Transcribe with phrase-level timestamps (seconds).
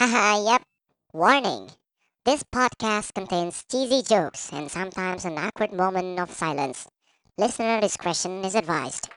[0.00, 0.64] Haha, yep.
[1.12, 1.76] Warning.
[2.24, 6.88] This podcast contains cheesy jokes and sometimes an awkward moment of silence.
[7.36, 9.12] Listener discretion is advised.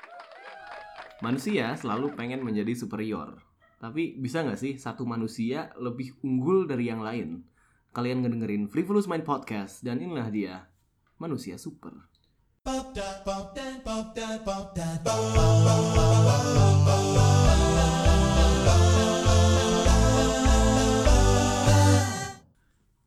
[1.23, 3.39] Manusia selalu pengen menjadi superior.
[3.79, 7.47] Tapi bisa nggak sih satu manusia lebih unggul dari yang lain?
[7.95, 10.67] Kalian ngedengerin Frivolous Mind Podcast dan inilah dia,
[11.15, 11.95] manusia super.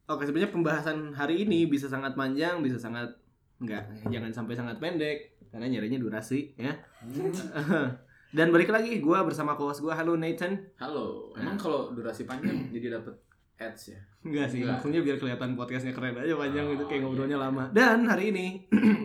[0.06, 3.10] Oke, sebenarnya pembahasan hari ini bisa sangat panjang, bisa sangat
[3.58, 6.70] enggak, jangan sampai sangat pendek karena nyarinya durasi ya.
[8.36, 10.62] Dan balik lagi gue bersama co-host gue, halo Nathan.
[10.78, 13.18] Halo, emang kalau durasi panjang jadi dapet
[13.58, 14.00] ads ya?
[14.22, 14.78] Enggak sih, Enggak.
[14.78, 17.06] maksudnya biar kelihatan podcastnya keren aja panjang Oh, gitu kayak iya.
[17.06, 17.64] ngobrolnya lama.
[17.74, 18.46] Dan hari ini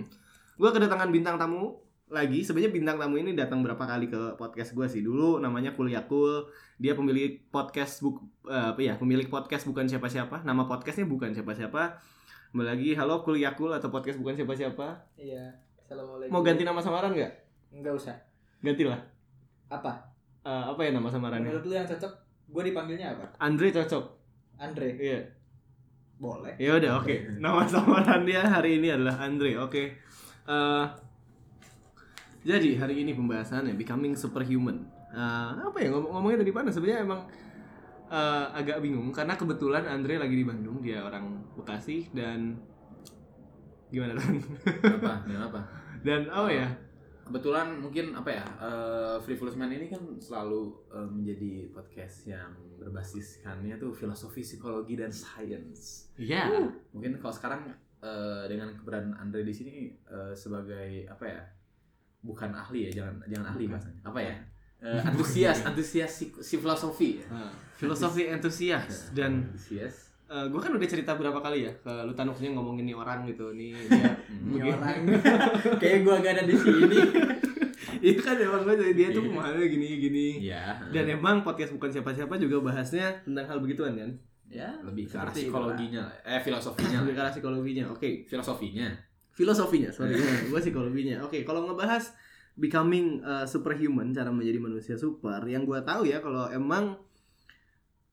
[0.62, 1.80] gue kedatangan bintang tamu
[2.12, 2.44] lagi.
[2.44, 5.02] Sebenarnya bintang tamu ini datang berapa kali ke podcast gue sih.
[5.02, 6.44] Dulu namanya Kuliah Kul.
[6.76, 8.20] Dia pemilik podcast buk
[8.52, 9.00] eh, apa ya?
[9.00, 10.44] Pemilik podcast bukan siapa-siapa.
[10.44, 12.04] Nama podcastnya bukan siapa-siapa.
[12.52, 15.08] Kembali lagi, halo Kuliah Kul atau podcast bukan siapa-siapa.
[15.16, 15.55] Iya.
[15.88, 16.35] Assalamualaikum.
[16.35, 17.32] Mau ganti nama samaran nggak?
[17.80, 18.16] Enggak usah.
[18.60, 19.00] Gantilah.
[19.72, 19.91] Apa?
[20.44, 21.48] Eh, apa ya nama samarannya?
[21.48, 22.12] Menurut lu yang cocok,
[22.52, 23.26] gue dipanggilnya apa?
[23.40, 24.05] Andre cocok.
[24.60, 25.00] Andre.
[25.00, 25.20] Iya.
[26.20, 26.54] Boleh.
[26.60, 27.40] Ya udah oke.
[27.40, 29.55] Nama samaran dia hari ini adalah Andre.
[29.63, 29.96] Oke.
[30.46, 30.85] Eh,
[32.42, 34.82] jadi hari ini pembahasannya becoming superhuman.
[35.12, 36.70] Eh, apa ya ngom- ngomongnya dari mana?
[36.70, 37.22] Sebenarnya emang
[38.08, 40.80] eh, agak bingung karena kebetulan Andre lagi di Bandung.
[40.80, 42.58] Dia orang Bekasi dan
[43.88, 44.36] gimana kan?
[44.88, 45.14] Apa?
[45.28, 45.62] Dan apa?
[46.02, 46.66] dan oh ya,
[47.22, 48.46] Kebetulan mungkin apa ya?
[48.58, 55.14] eh, Frivolous Man ini kan selalu eh, menjadi podcast yang berbasiskannya tuh filosofi, psikologi dan
[55.14, 56.10] science.
[56.18, 56.50] iya.
[56.92, 57.62] Mungkin kalau sekarang
[58.02, 61.42] eh, dengan keberadaan Andre di sini eh, sebagai apa ya?
[62.22, 63.74] Bukan ahli ya, jangan jangan ahli Bukan.
[63.76, 64.02] bahasanya.
[64.06, 64.36] Apa ya?
[64.81, 67.22] Eh, antusias, antusias si, si filosofi.
[67.30, 70.09] Nah, filosofi entusias dan antusias.
[70.25, 74.09] gue kan udah cerita berapa kali ya ke Lutanuknya ngomongin nih orang gitu nih dia.
[74.25, 74.74] Ini begini.
[74.74, 74.97] orang.
[75.84, 76.97] Kayak gue gak ada di sini.
[78.00, 79.29] Iya kan emang gue dia tuh Iya.
[79.29, 80.28] pemahamannya gini gini.
[80.41, 80.63] Iya.
[80.90, 84.09] Dan emang podcast bukan siapa-siapa juga bahasnya tentang hal begituan kan?
[84.47, 84.68] ya.
[84.81, 86.16] lebih ke arah itu psikologinya lah.
[86.25, 87.85] eh filosofinya Lebih ke arah psikologinya.
[87.88, 88.90] Oke, filosofinya
[89.31, 89.90] filosofinya.
[89.90, 90.16] Sorry,
[90.47, 91.24] gue psikologinya.
[91.24, 92.12] Oke, kalau ngebahas
[92.53, 97.00] becoming uh, superhuman, cara menjadi manusia super, yang gue tahu ya kalau emang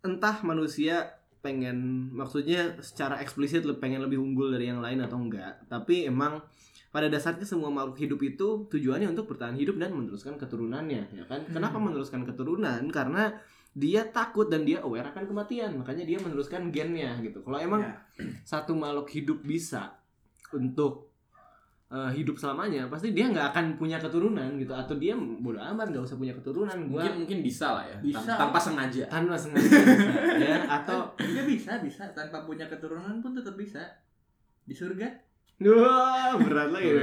[0.01, 6.07] entah manusia pengen maksudnya secara eksplisit pengen lebih unggul dari yang lain atau enggak tapi
[6.07, 6.43] emang
[6.91, 11.47] pada dasarnya semua makhluk hidup itu tujuannya untuk bertahan hidup dan meneruskan keturunannya ya kan
[11.47, 11.91] kenapa Hmm.
[11.91, 13.39] meneruskan keturunan karena
[13.71, 17.95] dia takut dan dia aware akan kematian makanya dia meneruskan gennya gitu kalau emang Ya.
[18.43, 19.95] satu makhluk hidup bisa
[20.51, 21.08] untuk
[21.89, 26.05] uh, hidup selamanya pasti dia nggak akan punya keturunan gitu atau dia bodoh amat nggak
[26.05, 28.21] usah punya keturunan gua mungkin mungkin bisa lah ya Bisa.
[28.29, 29.81] Tan- tanpa sengaja tanpa sengaja bisa,
[30.45, 32.03] ya atau Dia bisa, bisa.
[32.13, 33.81] Tanpa punya keturunan pun tetap bisa.
[34.69, 35.09] Di surga.
[35.65, 36.87] Wah, berat lagi.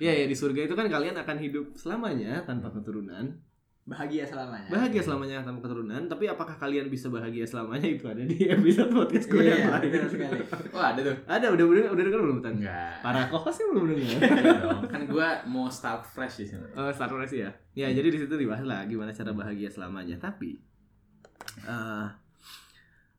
[0.00, 3.36] Iya, iya, ya, di surga itu kan kalian akan hidup selamanya tanpa keturunan.
[3.80, 4.68] Bahagia selamanya.
[4.70, 9.26] Bahagia selamanya tanpa keturunan, tapi apakah kalian bisa bahagia selamanya itu ada di episode podcast
[9.26, 9.88] gue Iya, yang lain.
[9.90, 10.40] benar sekali.
[10.70, 12.52] wah ada tuh Ada, udah udah udah denger belum Tan?
[12.56, 14.18] enggak Para kokosnya belum denger.
[14.20, 17.50] Iya kan gue mau start fresh di sini Oh, Star Wars ya.
[17.72, 20.14] Ya, jadi di situ dibahas lah gimana cara bahagia selamanya.
[20.16, 20.60] Tapi
[21.60, 22.06] eh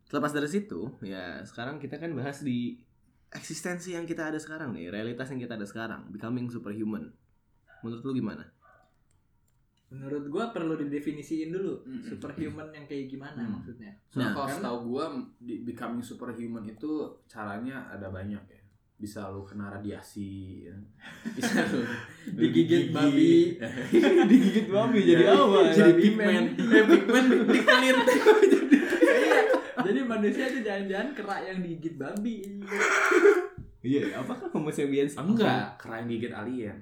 [0.08, 2.80] terlepas dari situ, ya sekarang kita kan bahas di
[3.28, 7.12] eksistensi yang kita ada sekarang nih, realitas yang kita ada sekarang, becoming superhuman.
[7.80, 8.44] Menurut lu gimana?
[9.92, 12.00] Menurut gue perlu didefinisiin dulu Mm-mm.
[12.02, 13.52] superhuman yang kayak gimana Hmm.
[13.54, 13.92] maksudnya.
[14.06, 15.06] Soalnya Nah, kalau setahu gue
[15.42, 16.92] di becoming superhuman itu
[17.26, 18.60] caranya ada banyak ya
[18.96, 20.30] bisa lu kena radiasi
[20.64, 20.78] ya.
[21.28, 21.82] bisa lu
[22.40, 23.58] Digigit babi.
[24.30, 25.60] Digigit babi jadi Ya, apa?
[25.70, 26.44] jadi man.
[26.54, 27.98] eh pigman dikelir
[29.02, 29.40] Iya.
[29.82, 32.36] Jadi manusia itu jangan-jangan kerak yang digigit babi.
[33.82, 35.18] Iya, apakah homo sapiens?
[35.18, 36.78] enggak kera yang gigit alien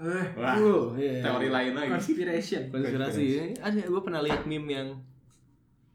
[0.00, 1.20] Eh, wah Oh, iya.
[1.20, 1.90] teori lain lagi.
[1.92, 2.62] Conspiration.
[2.72, 3.56] konspirasi.
[3.60, 4.88] Ada gue pernah lihat meme yang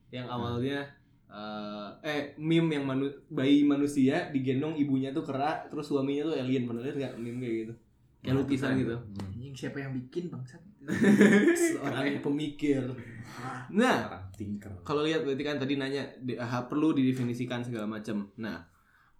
[0.07, 0.85] yang awalnya
[1.27, 6.69] eh, eh meme yang manu, bayi manusia digendong ibunya tuh kera terus suaminya tuh alien.
[6.69, 7.73] Pernah lihat nggak meme kayak gitu?
[8.23, 8.95] Kayak lukisan gitu.
[8.95, 9.53] Hmm.
[9.57, 10.61] Siapa yang bikin bangsat?
[11.73, 12.79] seorang pemikir.
[13.75, 14.23] Nah Orang
[14.87, 18.65] kalau lihat berarti kan tadi nanya di- ah, perlu didefinisikan segala macam nah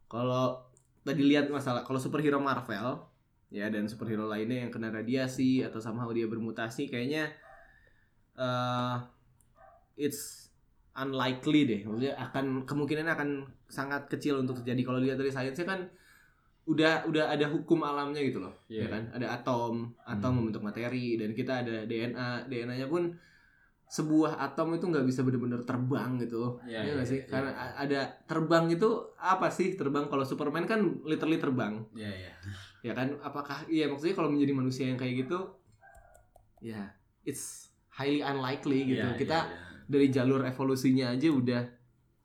[0.07, 0.57] kalau
[1.04, 3.04] tadi lihat masalah kalau superhero Marvel
[3.48, 7.32] ya dan superhero lainnya yang kena radiasi atau somehow dia bermutasi kayaknya
[8.38, 8.98] eh
[9.98, 10.52] it's
[10.94, 13.30] unlikely deh maksudnya akan kemungkinan akan
[13.68, 15.82] sangat kecil untuk terjadi kalau lihat dari sainsnya kan
[16.68, 18.84] udah udah ada hukum alamnya gitu loh Iya.
[18.84, 20.38] ya kan ada atom atom Hmm.
[20.44, 23.16] membentuk materi dan kita ada DNA DNA-nya pun
[23.88, 26.60] sebuah atom itu nggak bisa benar-benar terbang gitu.
[26.68, 27.20] Iya, Iya iya, nggak sih?
[27.24, 27.30] iya.
[27.32, 30.12] Karena ada terbang itu apa sih terbang?
[30.12, 32.32] Kalau Superman kan literally terbang, Iya, iya.
[32.88, 33.07] Ya kan?
[33.19, 35.39] Apakah iya maksudnya kalau menjadi manusia yang kayak gitu,
[36.63, 36.88] ya
[37.24, 39.04] it's highly unlikely gitu.
[39.04, 41.62] Iya, Kita iya, dari jalur evolusinya aja udah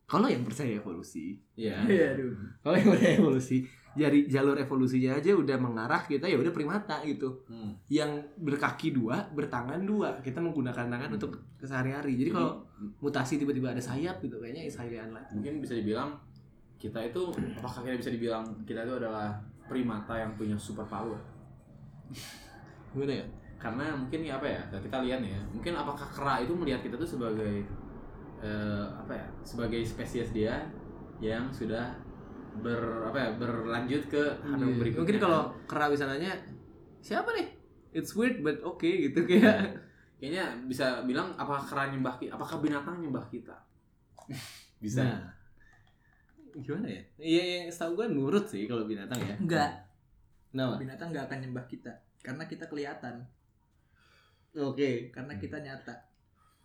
[0.07, 1.83] kalau yang percaya evolusi, Iya.
[1.89, 2.37] Iya, aduh.
[2.61, 7.45] kalau yang percaya evolusi, dari jalur evolusinya aja udah mengarah kita ya udah primata gitu.
[7.49, 7.77] Hmm.
[7.89, 12.17] Yang berkaki dua, bertangan dua, kita menggunakan tangan untuk kesehari-hari.
[12.17, 12.65] Jadi kalau
[13.01, 15.33] mutasi tiba-tiba ada sayap gitu kayaknya is highly unlikely.
[15.39, 16.19] mungkin bisa dibilang
[16.77, 21.19] kita itu apakah kita bisa dibilang kita itu adalah primata yang punya super power
[22.93, 23.27] Gimana ya?
[23.57, 26.99] karena mungkin ya apa ya kita lihat nih ya mungkin apakah kera itu melihat kita
[26.99, 27.63] tuh sebagai
[28.43, 30.67] eh, apa ya sebagai spesies dia
[31.23, 31.95] yang sudah
[32.59, 34.77] ber apa ya berlanjut ke hadap Iya.
[34.83, 36.35] berikutnya Mungkin kalau kera bisa nanya
[36.99, 37.55] siapa nih?
[37.95, 39.79] It's weird but okay gitu kayak.
[40.19, 43.55] kayaknya bisa bilang apakah kera nyembah kita apakah binatang nyembah kita
[44.83, 45.23] bisa Nah,
[46.61, 47.03] gimana ya?
[47.17, 49.35] Iya yang setahu gue nurut sih kalau binatang ya.
[49.41, 49.71] Enggak,
[50.53, 50.77] Kenapa?
[50.77, 53.25] binatang nggak akan nyembah kita karena kita kelihatan,
[54.53, 55.09] Oke.
[55.11, 55.95] karena kita nyata.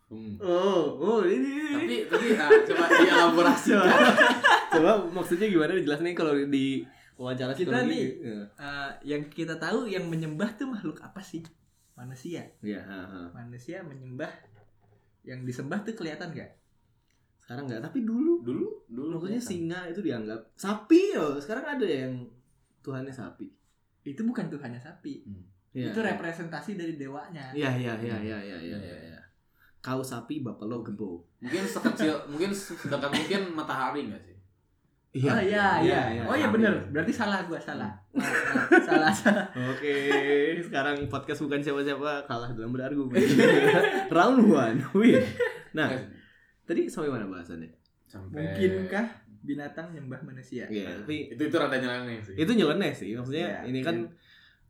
[0.07, 0.39] Hmm.
[0.39, 1.83] Oh, oh ini.
[1.83, 2.07] ini.
[2.07, 3.83] tapi tapi ah, coba dielaborasikan
[4.71, 6.87] Coba maksudnya gimana dijelasin nih kalau di
[7.19, 8.23] wawancara Kita nih.
[8.23, 8.41] Iya.
[8.55, 11.43] Eh, yang kita tahu yang menyembah tuh makhluk apa sih?
[11.97, 12.45] Manusia.
[12.63, 13.19] Iya, ha, ha.
[13.35, 14.29] Manusia menyembah
[15.27, 16.55] yang disembah tuh kelihatan gak?
[17.47, 19.71] Sekarang enggak, tapi dulu dulu dulu maksudnya kelihatan.
[19.71, 21.39] singa itu dianggap sapi yo.
[21.39, 22.11] Sekarang ada yang
[22.83, 23.47] Tuhannya sapi.
[24.03, 25.23] Itu bukan Tuhannya sapi.
[25.71, 25.95] Iya.
[25.95, 27.55] Itu representasi dari dewanya.
[27.55, 28.97] Iya, iya, iya, iya, iya, iya, iya.
[29.15, 29.19] iya.
[29.79, 31.23] Kau sapi, bapak lo gebo.
[31.39, 34.37] mungkin sekecil mungkin sedekat mungkin matahari nggak sih
[35.25, 36.01] oh iya, iya.
[36.29, 36.73] Oh iya bener.
[36.93, 37.89] Berarti salah gua salah.
[38.13, 38.85] Maaf.
[38.85, 39.45] salah salah.
[39.73, 39.95] Oke,
[40.61, 43.17] sekarang podcast bukan siapa-siapa kalah dalam berargumen.
[44.15, 45.23] Round one, win.
[45.73, 45.89] Nah,
[46.67, 47.71] tadi sampai mana bahasannya?
[48.07, 49.05] sampai Mungkinkah
[49.43, 50.67] binatang nyembah manusia?
[50.67, 53.15] Iya, tapi itu itu rada nyeleneh sih itu nyeleneh sih.
[53.15, 53.97] Maksudnya Iya, ini kan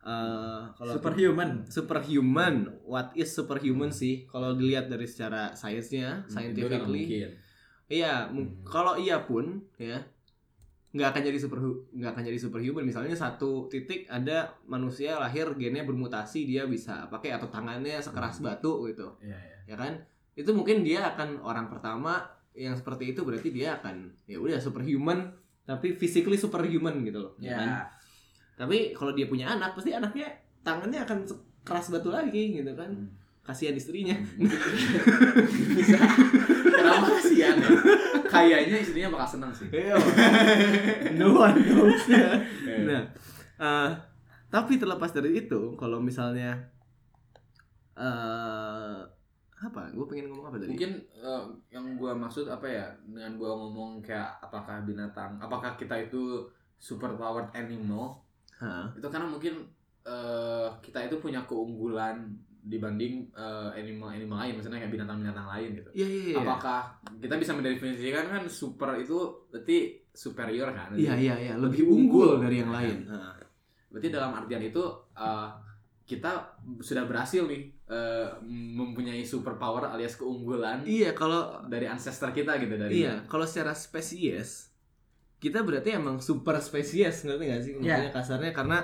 [0.07, 1.49] eh kalau Superhuman.
[1.67, 2.55] superhuman,
[2.85, 4.23] what is superhuman sih?
[4.25, 7.29] Kalau dilihat dari secara sainsnya, nggak scientifically, mungkin.
[7.89, 8.13] iya.
[8.29, 8.61] Hmm.
[8.63, 9.99] Kalau iya pun, ya
[10.87, 11.59] nggak akan jadi super
[11.91, 12.83] nggak akan jadi superhuman.
[12.87, 18.87] Misalnya satu titik ada manusia lahir gennya bermutasi dia bisa pakai atau tangannya sekeras batu
[18.87, 19.57] gitu, Iya, iya.
[19.67, 19.93] ya kan?
[20.37, 22.21] Itu mungkin dia akan orang pertama
[22.53, 25.33] yang seperti itu berarti dia akan ya udah superhuman
[25.65, 27.67] tapi physically superhuman gitu loh, ya kan?
[27.67, 27.81] Ya.
[28.55, 30.29] Tapi kalau dia punya anak, pasti anaknya
[30.63, 31.27] tangannya akan
[31.67, 32.87] keras batu lagi gitu kan.
[32.87, 33.09] Hmm.
[33.43, 34.15] Kasihan istrinya.
[35.77, 35.99] bisa
[36.67, 37.69] kenapa kasihan ya
[38.27, 39.95] kayaknya istrinya bakal senang sih Iya.
[41.15, 42.03] no one knows.
[42.11, 43.03] nah,
[43.57, 43.89] eh,
[44.51, 46.59] tapi terlepas dari itu, kalau misalnya
[47.97, 48.99] eh
[49.57, 49.89] apa?
[49.89, 50.69] Gue pengen ngomong apa tadi?
[50.69, 51.43] mungkin eh,
[51.73, 56.45] yang gua maksud apa ya dengan gua ngomong kayak apakah binatang apakah kita itu
[56.77, 58.21] super powered animal
[58.61, 58.93] Hah?
[58.93, 59.65] itu karena mungkin
[60.05, 66.05] eh, kita itu punya keunggulan dibanding eh, animal-animal lain misalnya kayak binatang-binatang lain gitu Iya
[66.05, 66.37] iya iya.
[66.37, 66.79] apakah
[67.17, 69.17] kita bisa mendefinisikan kan super itu
[69.49, 73.09] berarti superior kan Iya iya iya, lebih unggul dari yang lain.
[73.09, 73.33] Hah.
[73.89, 74.83] berarti dalam artian itu
[75.17, 75.49] eh,
[76.05, 82.59] kita sudah berhasil nih eh, mempunyai super power alias keunggulan Iya, kalau dari ancestor kita
[82.59, 84.67] gitu dari Iya, kalau secara spesies
[85.37, 87.73] kita berarti emang super spesies ngerti gak sih?
[87.77, 88.79] Maksudnya kasarnya karena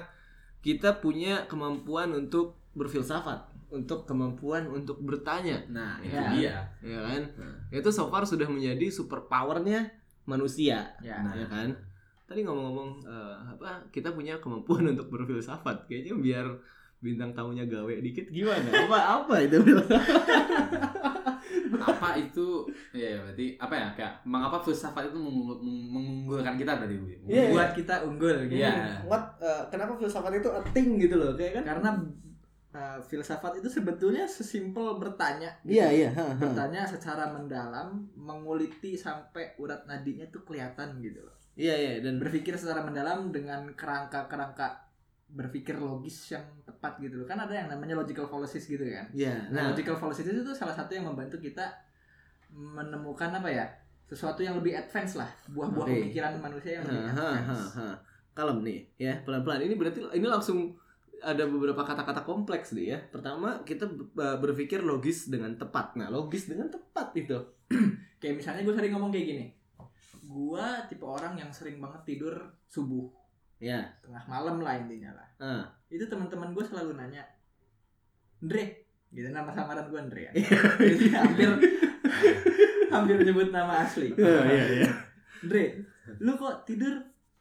[0.62, 6.30] kita punya kemampuan untuk berfilsafat, untuk kemampuan untuk bertanya, nah itu Ya.
[6.32, 7.22] dia ya kan?
[7.36, 7.58] Nah.
[7.70, 9.92] Itu so far sudah menjadi super powernya
[10.24, 11.20] manusia, Ya.
[11.20, 11.34] Nah.
[11.36, 11.74] ya kan?
[12.24, 13.84] Tadi ngomong-ngomong eh, apa?
[13.92, 15.90] Kita punya kemampuan untuk berfilsafat.
[15.90, 16.46] Kayaknya biar
[17.04, 18.72] bintang tamunya gawe dikit gimana?
[18.88, 19.60] Apa apa itu?
[21.84, 22.48] apa itu
[22.96, 27.08] ya ya, berarti apa ya kayak mengapa filsafat itu mengunggul- meng- mengunggulkan kita berarti Bu?
[27.28, 28.64] Iya, Buat kita unggul gitu.
[28.64, 29.04] Iya.
[29.04, 29.36] What?
[29.44, 31.36] eh, kenapa filsafat itu a thing gitu loh?
[31.36, 31.64] Kayak kan?
[31.76, 31.90] Karena
[32.74, 35.52] uh, filsafat itu sebetulnya sesimpel bertanya.
[35.68, 36.10] Iya iya.
[36.40, 41.36] Bertanya secara mendalam, menguliti sampai urat nadinya tuh kelihatan gitu loh.
[41.54, 44.90] Iya iya dan Berpikir secara mendalam dengan kerangka-kerangka
[45.34, 47.26] berpikir logis yang tepat gitu loh.
[47.26, 49.10] Kan ada yang namanya logical fallacies gitu kan.
[49.10, 49.50] Iya.
[49.50, 51.66] Nah, Nah, logical fallacies itu tuh salah satu yang membantu kita
[52.54, 53.66] menemukan apa ya?
[54.06, 55.94] Sesuatu yang lebih advance lah, buah-buah Oke.
[56.06, 57.66] pemikiran manusia yang lebih ha, advance.
[57.82, 57.90] ha.
[58.34, 59.62] kalem nih ya pelan-pelan.
[59.62, 60.74] Ini berarti ini langsung
[61.24, 63.00] ada beberapa kata-kata kompleks nih ya.
[63.10, 65.98] Pertama kita ber- berpikir logis dengan tepat.
[65.98, 67.38] Nah logis dengan tepat itu.
[68.18, 69.46] Kayak misalnya gue sering ngomong kayak gini.
[70.24, 72.34] Gua tipe orang yang sering banget tidur
[72.66, 73.06] subuh,
[73.64, 73.80] Ya.
[74.04, 75.28] tengah malam lah intinya lah.
[75.40, 75.64] Ah.
[75.88, 77.24] Itu teman-teman gue selalu nanya,
[78.44, 80.32] Andre, Gitu nama samaran gue Andre ya.
[80.36, 81.18] Iya.
[81.22, 81.50] Hampir
[82.94, 84.14] hampir nyebut nama asli.
[84.18, 84.90] iya iya iya
[85.46, 85.64] Andre,
[86.22, 86.94] lu kok tidur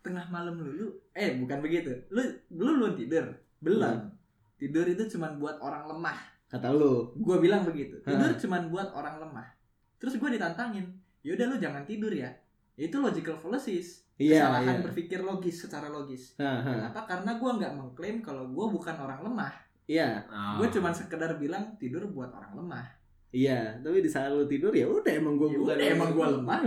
[0.02, 0.70] tengah malam lu?
[0.76, 0.86] lu
[1.16, 1.90] eh bukan begitu.
[2.12, 2.20] Lu
[2.52, 3.24] lu belum tidur.
[3.64, 3.96] Belum.
[4.04, 4.12] Hmm.
[4.60, 6.18] Tidur itu cuma buat orang lemah.
[6.52, 7.96] kata lu Gue bilang begitu.
[8.04, 9.48] Tidur cuma buat orang lemah.
[9.96, 10.84] Terus gue ditantangin.
[11.24, 12.28] Yaudah lu jangan tidur ya.
[12.76, 14.04] Itu logical fallacies.
[14.24, 16.22] Iya Kesalahan iya berpikir logis secara logis.
[16.36, 16.74] Hah, hah.
[16.78, 17.00] Kenapa?
[17.04, 19.52] Karena gue nggak mengklaim kalau gue bukan orang lemah.
[19.84, 20.56] iya Ah.
[20.56, 22.86] Gue cuma sekedar bilang tidur buat orang lemah.
[23.30, 26.26] iya tapi di saat lu tidur ya udah emang gua Ya bukan udah, emang gue
[26.32, 26.60] lemah.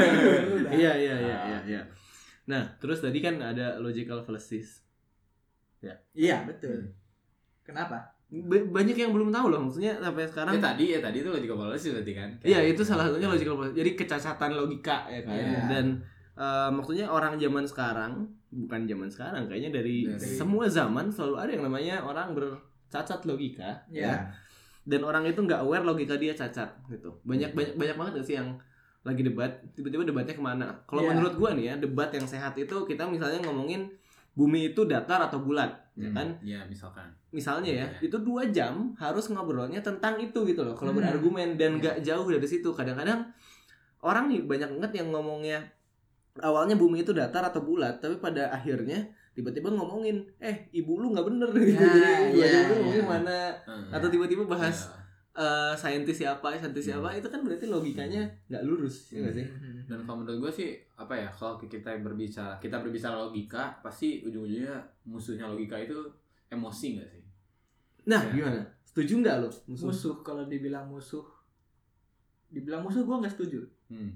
[0.56, 0.70] Udah.
[0.72, 1.82] iya iya iya iya iya
[2.44, 4.80] nah terus tadi kan ada logical fallacies
[6.12, 6.82] Iya betul.
[7.62, 8.00] Kenapa?
[8.26, 11.54] Ba- banyak yang belum tahu loh maksudnya sampai sekarang Ya tadi ya tadi itu logical
[11.56, 12.30] fallacy berarti kan.
[12.42, 13.76] Iya itu salah satunya logical fallacy.
[13.76, 15.36] Jadi kecacatan logika ya kan.
[15.36, 15.60] Iya.
[15.68, 15.86] Dan
[16.36, 18.12] eh, maksudnya orang zaman sekarang
[18.46, 23.82] bukan zaman sekarang kayaknya dari, Dari- semua zaman selalu ada yang namanya orang bercacat logika.
[23.88, 24.28] Ya.
[24.86, 27.10] Dan orang itu nggak aware logika dia cacat gitu.
[27.24, 28.54] Banyak banyak banyak banget gak sih yang
[29.02, 30.66] lagi debat tiba-tiba debatnya ke mana?
[30.84, 31.10] Kalau Iya.
[31.10, 33.90] menurut gua nih ya debat yang sehat itu kita misalnya ngomongin
[34.36, 36.28] bumi itu datar atau bulat, ya Hmm, kan?
[36.44, 37.08] Iya, misalkan.
[37.32, 38.04] misalnya ya Iya.
[38.04, 41.00] itu dua jam harus ngobrolnya tentang itu gitu loh kalau Hmm.
[41.00, 41.80] berargumen dan Iya.
[41.80, 43.24] nggak jauh dari situ kadang-kadang
[44.00, 45.60] orang nih banyak banget yang ngomongnya
[46.40, 49.00] awalnya bumi itu datar atau bulat tapi pada akhirnya
[49.30, 51.92] tiba-tiba ngomongin eh ibu lu nggak bener gitu Nah,
[52.26, 52.76] jadi iya, jam lu iya.
[52.78, 53.90] ngomongin mana Hmm.
[53.90, 54.96] atau tiba-tiba bahas Iya.
[55.36, 56.90] eh, saintis siapa saintis Hmm.
[56.96, 59.46] siapa itu kan berarti logikanya nggak lurus ya nggak sih
[59.84, 64.72] dan kalau menurut gue sih apa ya kalau kita berbicara kita berbicara logika pasti ujung-ujungnya
[65.04, 65.94] musuhnya logika itu
[66.48, 67.22] emosi gak sih
[68.04, 68.32] nah Iya.
[68.34, 71.20] gimana setuju nggak lo musuh Musuh kalau dibilang musuh,
[72.48, 73.60] dibilang musuh gue nggak setuju.
[73.88, 74.10] hmm.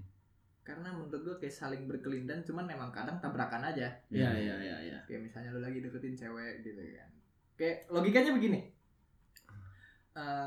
[0.61, 3.89] Karena menurut gue kayak saling berkelindan, cuman memang kadang tabrakan aja.
[4.13, 7.11] Iya iya iya iya Kayak misalnya lu lagi deketin cewek gitu kan.
[7.57, 8.61] Kayak logikanya begini.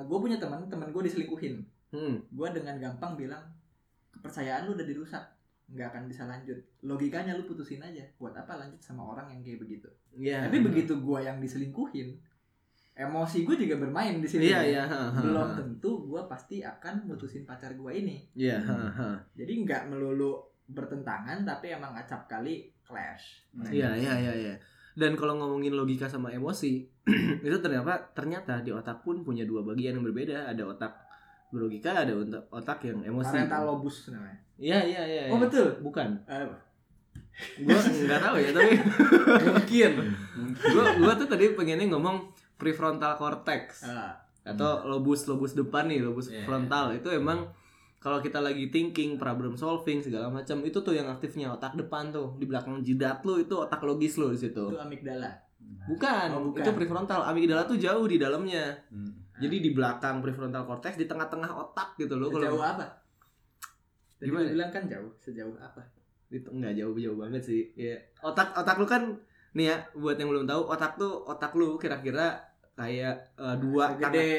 [0.05, 1.65] gue punya teman, teman gue diselingkuhin.
[1.91, 2.15] hmm.
[2.29, 3.41] Gue dengan gampang bilang
[4.13, 5.23] kepercayaan lu udah dirusak,
[5.73, 6.61] nggak akan bisa lanjut.
[6.85, 8.05] Logikanya lu putusin aja.
[8.21, 9.89] Buat apa lanjut sama orang yang kayak begitu?
[10.13, 10.45] Iya.
[10.45, 12.21] Tapi begitu gue yang diselingkuhin,
[12.93, 14.53] emosi gue juga bermain di sini.
[14.53, 14.83] iya iya
[15.17, 18.21] Belum tentu gue pasti akan mutusin pacar gue ini.
[18.37, 19.17] iya ha.
[19.33, 20.37] Jadi nggak melulu
[20.69, 23.43] bertentangan, tapi emang acap kali clash.
[23.69, 24.55] Iya iya iya iya.
[24.93, 26.85] Dan kalau ngomongin logika sama emosi,
[27.47, 30.53] itu ternyata ternyata di otak pun punya dua bagian yang berbeda.
[30.53, 30.93] Ada otak
[31.49, 33.33] berlogika, ada otak, otak yang emosi.
[33.33, 34.37] Parental lobus namanya.
[34.61, 35.23] Iya iya iya.
[35.33, 35.43] Oh iya.
[35.49, 35.67] betul.
[35.81, 36.09] Bukan.
[36.29, 36.45] Eh,
[37.65, 38.77] Gua nggak tahu ya, tapi
[39.57, 39.91] mungkin
[40.69, 42.29] gua gua tuh tadi pengennya ngomong
[42.63, 46.47] prefrontal cortex ah, atau lobus lobus depan nih, lobus Iya.
[46.47, 46.95] frontal.
[46.95, 47.51] Itu emang
[47.99, 52.35] kalau kita lagi thinking, problem solving segala macam itu tuh yang aktifnya otak depan tuh
[52.35, 54.63] di belakang jidat lu itu otak logis lu di situ.
[54.65, 55.31] itu amigdala.
[55.83, 56.59] Bukan, Oh, bukan.
[56.59, 57.23] itu prefrontal.
[57.23, 58.71] Amigdala tuh jauh di dalamnya.
[58.87, 59.11] Hmm.
[59.33, 62.85] Jadi di belakang prefrontal cortex di tengah-tengah otak gitu loh Sejauh kalau apa?
[64.15, 64.47] Tadi Gimana?
[64.49, 65.11] bilang kan jauh.
[65.19, 65.83] Sejauh apa?
[66.33, 67.61] itu enggak jauh-jauh banget sih.
[67.77, 69.05] Ya, otak otak lu kan
[69.53, 72.41] nih ya buat yang belum tahu otak tuh otak lu kira-kira
[72.73, 74.29] kayak eh, dua tangan Segede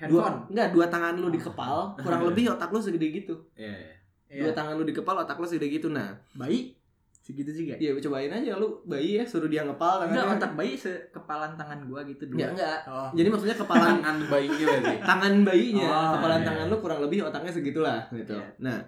[0.00, 0.38] dua handphone.
[0.48, 3.34] enggak dua tangan lu di kepal kurang lebih otak lu segede gitu.
[3.54, 3.92] Iya, iya.
[4.30, 4.40] Iya.
[4.42, 5.88] Dua tangan lu di kepal otak lu segede gitu.
[5.88, 6.78] Nah, Bayi
[7.20, 7.76] segitu juga.
[7.76, 10.40] ya cobain aja lu bayi ya suruh dia ngepal Enggak, tangannya.
[10.40, 12.48] otak bayi sekepalan tangan gua gitu dua.
[12.48, 12.78] Enggak, enggak.
[12.88, 13.10] Oh.
[13.12, 16.46] Jadi maksudnya kepalan tangan bayinya berarti tangan bayinya, Oh, kepalan iya.
[16.48, 18.34] tangan lu kurang lebih otaknya segitulah gitu.
[18.34, 18.46] Iya.
[18.58, 18.78] Nah,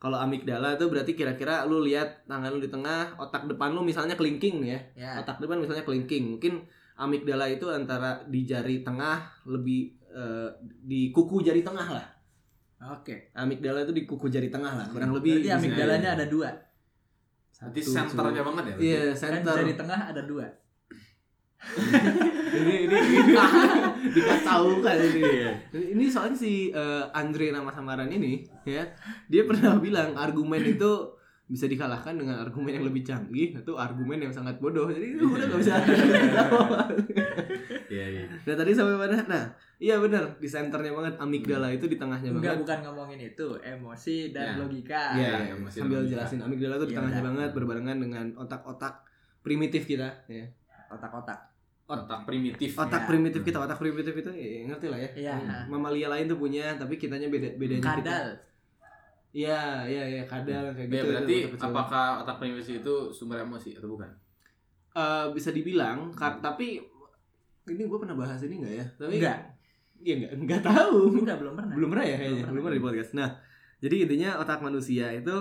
[0.00, 4.16] kalau amigdala itu berarti kira-kira lu lihat tangan lu di tengah, otak depan lu misalnya
[4.16, 4.80] kelingking ya.
[4.96, 5.20] Ya.
[5.20, 6.40] Otak depan misalnya kelingking.
[6.40, 6.64] Mungkin
[6.96, 12.06] amigdala itu antara di jari tengah lebih eh, di kuku jari tengah lah.
[12.82, 13.30] Oke.
[13.38, 15.38] Amigdala itu di kuku jari tengah lah, kurang lebih.
[15.38, 16.50] Berarti amigdalanya ada dua.
[17.62, 18.48] berarti Satu, senternya dua.
[18.50, 19.54] banget ya Iya, Kan center.
[19.54, 20.46] jari tengah ada dua.
[22.58, 23.34] ini ini, ini
[24.18, 25.22] dikacaukan ini.
[25.94, 28.82] Ini soalnya si eh, Andre nama samaran ini ya,
[29.30, 31.11] dia pernah bilang argumen itu
[31.52, 34.88] bisa dikalahkan dengan argumen yang lebih canggih atau argumen yang sangat bodoh.
[34.88, 35.74] Jadi itu udah gak bisa.
[37.86, 39.20] iya iya nah tadi sampai mana?
[39.22, 39.44] Nah,
[39.76, 42.60] iya benar di senternya banget amigdala itu di tengahnya Enggak, banget.
[42.64, 44.54] bukan ngomongin itu, emosi dan Ya.
[44.58, 45.02] logika.
[45.12, 45.54] Iya, Ah, iya.
[45.54, 46.12] masih sambil logika.
[46.16, 48.94] jelasin amigdala itu di Iya, tengahnya banget berbarengan dengan otak-otak
[49.40, 50.44] primitif kita ya.
[50.88, 51.52] Otak-otak.
[51.84, 53.08] otak primitif Otak Iya.
[53.10, 55.10] primitif kita, otak primitif itu ya, ngerti lah ya.
[55.14, 55.34] Iya.
[55.68, 58.16] Mamalia lain tuh punya, tapi kitanya beda bedanya kita.
[59.32, 60.94] Iya, iya, iya, kadal kayak gitu.
[60.94, 61.66] ya itu berarti kecil.
[61.66, 64.10] apakah otak primitif itu sumber emosi atau bukan
[64.92, 66.84] Eh, bisa dibilang, kar- tapi
[67.64, 68.86] ini gue pernah bahas ini nggak ya?
[69.00, 69.38] Tapi Enggak.
[70.02, 70.98] Iya nggak, nggak tahu.
[71.16, 71.72] Enggak, belum pernah.
[71.72, 72.52] Belum pernah ya kayaknya, Belum pernah.
[72.52, 73.10] belum pernah di podcast.
[73.16, 73.30] Nah,
[73.80, 75.36] jadi intinya otak manusia itu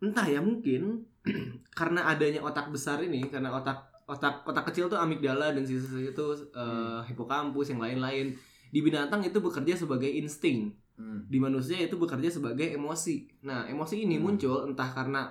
[0.00, 1.04] entah ya mungkin
[1.78, 6.26] karena adanya otak besar ini, karena otak otak otak kecil tuh amigdala dan sisa-sisa itu
[6.52, 8.32] eh, hipokampus yang lain-lain
[8.68, 11.26] di binatang itu bekerja sebagai insting Hmm.
[11.26, 13.26] di manusia itu bekerja sebagai emosi.
[13.42, 14.30] Nah, emosi ini Hmm.
[14.30, 15.26] muncul entah karena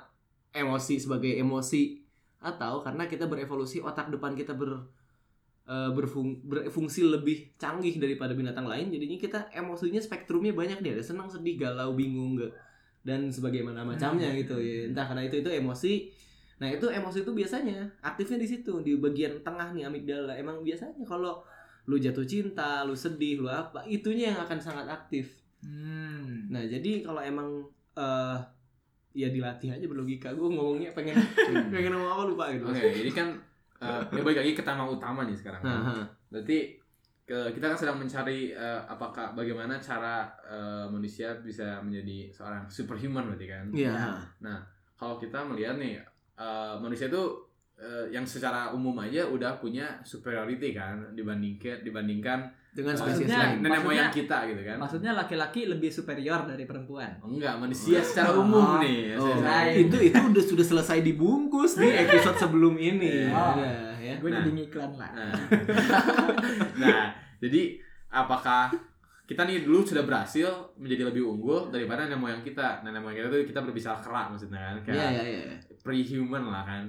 [0.51, 2.03] emosi sebagai emosi
[2.43, 4.83] atau karena kita berevolusi otak depan kita ber
[5.63, 8.91] eh, berfung- berfungsi lebih canggih daripada binatang lain.
[8.91, 12.51] Jadinya kita emosinya spektrumnya banyak nih, ada senang, sedih, galau, bingung, nggak
[13.03, 14.91] dan sebagaimana macamnya gitu ya.
[14.91, 15.93] Entah karena itu itu emosi.
[16.59, 20.35] Nah, itu emosi itu biasanya aktifnya di situ di bagian tengah nih amigdala.
[20.35, 21.43] Emang biasanya kalau
[21.87, 25.42] lu jatuh cinta, lu sedih, lu apa, itunya yang akan sangat aktif.
[25.63, 26.51] Hmm.
[26.51, 27.49] Nah jadi kalau emang
[27.95, 28.39] eh
[29.13, 30.33] ya dilatih aja berlogika.
[30.33, 31.13] Gue ngomongnya pengen
[31.69, 32.65] pengen ngomong apa lupa gitu.
[32.65, 33.27] Oke, jadi kan
[33.77, 35.61] eh, ini balik lagi ke tema utama nih sekarang.
[35.61, 35.95] Nah, ha.
[36.33, 36.81] Berarti
[37.23, 43.29] ke, kita kan sedang mencari eh, apakah bagaimana cara eh, manusia bisa menjadi seorang superhuman
[43.31, 43.65] berarti kan.
[43.69, 44.17] Iya.
[44.97, 46.01] Kalau kita melihat nih
[46.41, 47.23] eh, manusia itu
[47.77, 53.57] eh, yang secara umum aja udah punya superiority kan dibandingkan dibandingkan Dengan spesies Maksudnya- lain.
[53.61, 54.77] nenek moyang kita gitu kan.
[54.77, 57.21] Maksudnya laki-laki lebih superior dari perempuan.
[57.21, 58.41] Enggak, manusia secara Oh.
[58.41, 59.13] umum nih.
[59.13, 59.77] Oh, Lain.
[59.83, 63.29] itu itu udah sudah selesai dibungkus di episode sebelum ini.
[63.29, 63.61] Oh.
[63.95, 64.17] Ya.
[64.17, 64.41] Gue Nah.
[64.41, 65.11] jadi ngiklan lah.
[65.11, 65.31] Nah,
[66.81, 67.03] nah,
[67.39, 67.61] jadi
[68.09, 68.73] apakah
[69.23, 72.81] kita nih dulu sudah berhasil menjadi lebih unggul daripada nenek moyang kita?
[72.81, 75.55] Nenek moyang kita tuh kita berbicara kerak maksudnya kan, Iya, kayak iya, iya.
[75.79, 76.83] pre-human lah kan.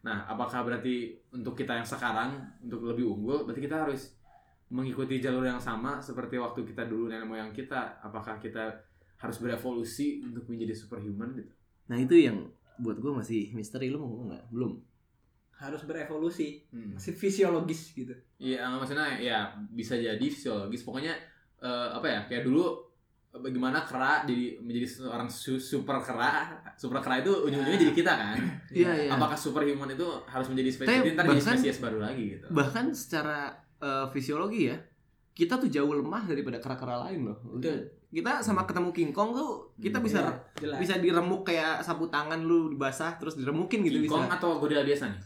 [0.00, 4.14] Nah, apakah berarti untuk kita yang sekarang untuk lebih unggul, berarti kita harus
[4.66, 8.02] mengikuti jalur yang sama seperti waktu kita dulu nenek moyang kita?
[8.02, 8.74] Apakah kita
[9.16, 11.52] harus berevolusi untuk menjadi superhuman gitu?
[11.86, 14.44] Nah, itu yang buat gue masih misteri lu mau ngomong nggak?
[14.50, 14.72] Belum.
[15.56, 16.66] Harus berevolusi.
[16.68, 16.98] Hmm.
[16.98, 18.12] Masih fisiologis gitu.
[18.36, 20.84] Iya, maksudnya ya bisa jadi fisiologis.
[20.84, 21.14] Pokoknya
[21.62, 22.20] eh, apa ya?
[22.28, 22.66] Kayak dulu
[23.32, 26.60] eh, bagaimana kera jadi menjadi seorang su- super kera.
[26.76, 28.36] Super kera itu ujung-ujungnya jadi kita kan.
[28.68, 29.10] Iya, iya.
[29.16, 32.46] Apakah superhuman itu harus menjadi spesies Tapi ntar jadi spesies baru lagi gitu.
[32.52, 34.76] Bahkan secara eh, fisiologi ya,
[35.32, 37.38] kita tuh jauh lemah daripada kera-kera lain loh.
[37.52, 37.84] Betul.
[38.06, 40.78] Kita sama ketemu King Kong tuh kita bisa Iya, jelas.
[40.78, 44.36] bisa diremuk kayak sapu tangan lu basah terus diremukin gitu King Kong bisa.
[44.36, 45.20] atau gorila biasa nih?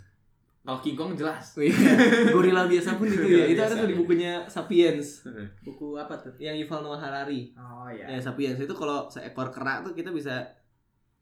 [0.61, 1.55] Kalau King Kong jelas.
[1.55, 1.73] Oh iya.
[2.35, 3.47] Gorila biasa pun itu ya.
[3.47, 5.25] Itu ada tuh di bukunya Sapiens
[5.63, 6.37] Buku apa tuh?
[6.37, 7.55] yang Yuval Noah Harari.
[7.55, 8.05] Oh iya.
[8.07, 10.45] Ya Sapiens itu kalau seekor kera tuh kita bisa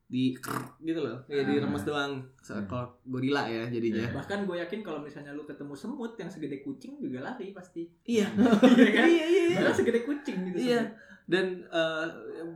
[0.08, 0.32] di
[0.80, 1.20] gitu loh.
[1.28, 1.46] Ya Ah.
[1.46, 4.08] diremes doang seekor gorila ya jadinya.
[4.16, 7.84] Bahkan gue yakin kalau misalnya lu ketemu semut yang segede kucing juga lari pasti.
[8.08, 8.24] Iya.
[8.80, 9.04] Iya kan?
[9.04, 9.70] Iya iya iya.
[9.70, 10.56] Segede kucing gitu.
[10.72, 10.80] Iya.
[10.80, 11.06] semut.
[11.28, 12.06] Dan eh,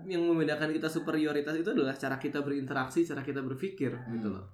[0.08, 4.48] yang membedakan kita superioritas itu adalah cara kita berinteraksi, cara kita berpikir gitu loh.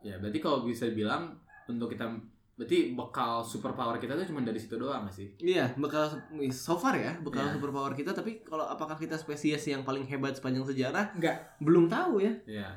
[0.00, 1.36] Ya, berarti kalau bisa bilang
[1.68, 2.08] untuk kita
[2.52, 5.28] berarti bekal superpower kita tuh cuma dari situ doang gak sih?
[5.38, 6.12] Iya, bakal
[6.48, 7.56] so far ya, bakal Iya.
[7.56, 11.16] superpower kita tapi kalau apakah kita spesies yang paling hebat sepanjang sejarah?
[11.16, 11.56] Enggak.
[11.58, 12.32] Belum tahu ya.
[12.44, 12.68] Iya.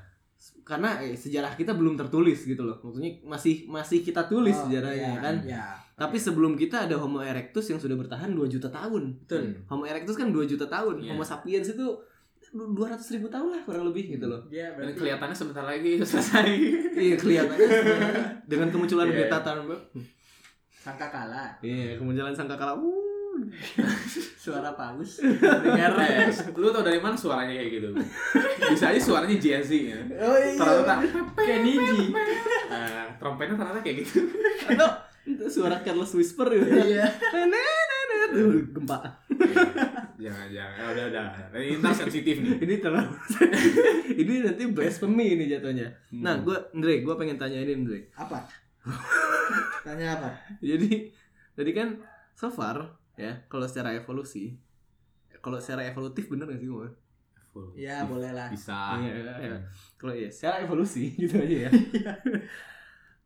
[0.61, 2.77] Karena eh, sejarah kita belum tertulis gitu loh.
[2.79, 5.35] Maksudnya masih masih kita tulis Oh, sejarahnya iya, kan.
[5.43, 5.65] Iya.
[5.95, 9.15] Tapi sebelum kita ada Homo erectus yang sudah bertahan 2 juta tahun.
[9.23, 9.41] Betul.
[9.41, 9.55] Hmm.
[9.71, 11.01] Homo erectus kan 2 juta tahun.
[11.01, 11.15] Iya.
[11.15, 11.87] Homo sapiens itu
[12.55, 12.71] 200
[13.11, 14.47] ribu tahun lah kurang lebih gitu loh.
[14.47, 16.47] Dan berarti kelihatannya sebentar lagi selesai.
[16.95, 17.67] Iya kelihatannya
[18.43, 19.17] dengan kemunculan Iya.
[19.21, 19.83] beta Thunberg.
[20.71, 21.49] sangka kalah.
[21.59, 22.77] Iya, kemunculan sangkakala.
[22.77, 23.03] Uh.
[24.39, 25.19] Suara paus.
[25.19, 25.91] Dengar.
[25.99, 27.89] Eh, lu tau dari mana suaranya kayak gitu?
[28.69, 29.99] Bisa aja suaranya jazzy ya.
[30.21, 30.55] Oh iya.
[30.55, 30.95] Ternyata
[31.35, 32.15] Kayak Niji.
[32.71, 34.23] nah, trompetnya ternyata kayak gitu.
[34.71, 34.87] Atau
[35.25, 36.63] itu suara careless whisper gitu.
[36.63, 37.03] Iya.
[38.31, 38.97] Uh, Gempa.
[40.25, 40.77] Jangan jangan.
[40.79, 41.25] Ya, udah udah.
[41.59, 42.55] Ini ntar sensitif nih.
[42.65, 43.11] Ini terlalu
[44.15, 45.91] Ini nanti blasphemy ini jatuhnya.
[46.09, 46.23] Hmm.
[46.23, 47.99] Nah, gua Andre, gua pengen tanya ini Andre.
[48.15, 48.39] Apa?
[49.85, 50.29] Tanya apa?
[50.63, 51.11] Jadi
[51.51, 51.99] tadi kan
[52.31, 54.55] so far ya, kalau secara evolusi
[55.43, 56.89] kalau secara evolutif bener gak sih gua?
[57.53, 57.75] Full.
[57.77, 58.49] Ya boleh lah.
[58.49, 58.97] Bisa.
[58.97, 59.57] Iya, iya, iya.
[59.99, 61.71] Kalau ya secara evolusi gitu aja ya.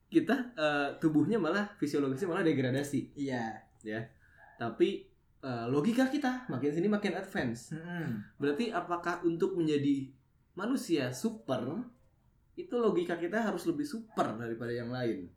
[0.09, 3.61] Kita eh, tubuhnya malah fisiologisnya malah degradasi Iya.
[3.85, 4.01] ya.
[4.59, 5.07] Tapi
[5.39, 7.71] eh, logika kita makin sini makin advance.
[7.71, 8.19] Hmm.
[8.35, 10.11] Berarti apakah untuk menjadi
[10.53, 11.79] manusia super
[12.53, 15.31] itu logika kita harus lebih super daripada yang lain?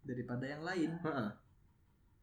[0.00, 0.96] Daripada yang lain.
[0.96, 1.28] Heeh.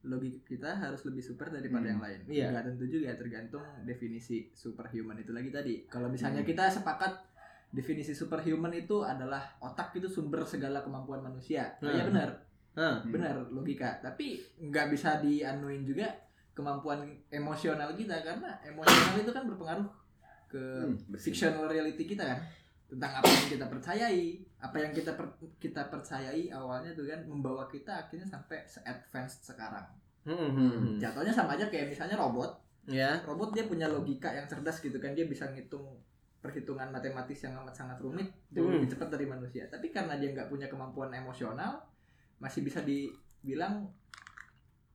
[0.01, 1.93] Logika kita harus lebih super daripada Hmm.
[1.93, 2.19] yang lain.
[2.25, 2.45] Iya.
[2.49, 5.85] Nggak tentu juga tergantung definisi superhuman itu lagi tadi.
[5.85, 6.49] Kalau misalnya Hmm.
[6.49, 7.21] kita sepakat
[7.69, 11.77] definisi superhuman itu adalah otak itu sumber segala kemampuan manusia.
[11.77, 11.93] Hmm.
[11.93, 12.29] Iya benar.
[12.71, 13.03] Hmm.
[13.11, 16.07] benar logika tapi nggak bisa dianuin juga
[16.51, 19.87] kemampuan emosional kita karena emosional itu kan berpengaruh
[20.47, 22.39] ke Hmm, fictional reality kita kan
[22.85, 24.23] tentang apa yang kita percayai
[24.59, 29.87] apa yang kita per- kita percayai awalnya tuh kan membawa kita akhirnya sampai se-advanced sekarang
[30.21, 30.95] Hmm, hmm, hmm.
[30.99, 32.51] jatuhnya sama aja kayak misalnya robot
[32.83, 33.21] Ya.
[33.23, 35.97] robot dia punya logika yang cerdas gitu kan dia bisa ngitung
[36.41, 38.75] perhitungan matematis yang amat sangat rumit jauh Hmm.
[38.75, 41.79] lebih cepat dari manusia tapi karena dia nggak punya kemampuan emosional
[42.37, 43.87] masih bisa dibilang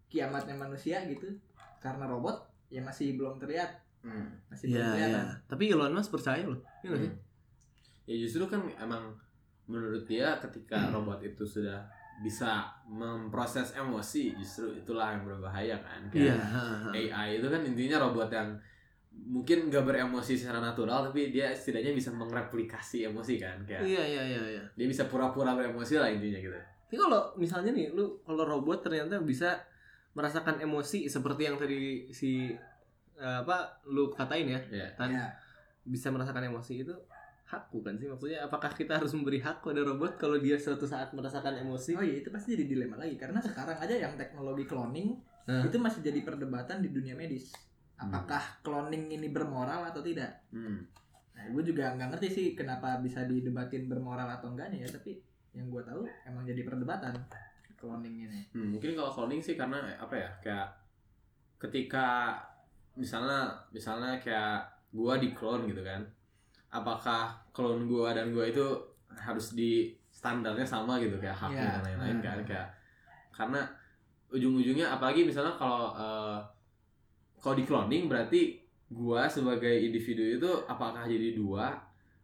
[0.06, 1.26] kiamatnya manusia gitu
[1.86, 3.70] karena robot ya masih belum terlihat
[4.02, 4.26] Hmm.
[4.46, 5.34] masih belum Iya, kelihatan iya.
[5.46, 6.60] Tapi Elon Musk percaya loh.
[6.82, 7.10] Iya sih?
[7.10, 7.18] Hmm.
[8.06, 9.02] Ya justru kan emang
[9.66, 11.82] menurut dia ketika robot itu sudah
[12.22, 16.06] bisa memproses emosi justru itulah yang berbahaya kan.
[16.10, 16.38] Iya.
[16.90, 18.54] Kayak AI itu kan intinya robot yang
[19.10, 24.22] mungkin gak beremosi secara natural tapi dia setidaknya bisa mereplikasi emosi kan kayak Iya, iya,
[24.22, 24.62] iya, iya.
[24.76, 26.52] dia bisa pura-pura beremosi lah intinya gitu.
[26.86, 29.56] Tapi kalau misalnya nih, lu kalau robot ternyata bisa
[30.16, 32.56] merasakan emosi seperti yang tadi si
[33.14, 34.88] eh, apa lu katain ya, Ya.
[34.96, 35.28] kan Ya.
[35.84, 36.94] bisa merasakan emosi itu
[37.46, 41.14] hak bukan sih maksudnya apakah kita harus memberi hak pada robot kalau dia suatu saat
[41.14, 45.14] merasakan emosi Oh iya itu pasti jadi dilema lagi karena sekarang aja yang teknologi cloning
[45.46, 45.62] Hah?
[45.62, 47.54] itu masih jadi perdebatan di dunia medis.
[47.96, 50.42] Apakah cloning ini bermoral atau tidak?
[50.50, 50.84] Hmm.
[51.32, 55.22] Nah, gue juga nggak ngerti sih kenapa bisa didebatin bermoral atau enggaknya ya, tapi
[55.54, 57.14] yang gue tahu emang jadi perdebatan
[57.76, 58.40] cloning ini.
[58.50, 60.68] Hmm, mungkin kalau cloning sih karena apa ya kayak
[61.56, 62.36] ketika
[62.94, 66.00] misalnya misalnya kayak gua di clone gitu kan
[66.68, 68.64] apakah clone gua dan gua itu
[69.12, 71.72] harus di standarnya sama gitu kayak haknya Iya.
[71.72, 72.68] dan lain-lain kan kayak
[73.30, 73.60] karena
[74.28, 76.38] ujung-ujungnya apalagi misalnya kalau eh,
[77.38, 78.58] kalau di cloning berarti
[78.88, 81.76] gua sebagai individu itu apakah jadi dua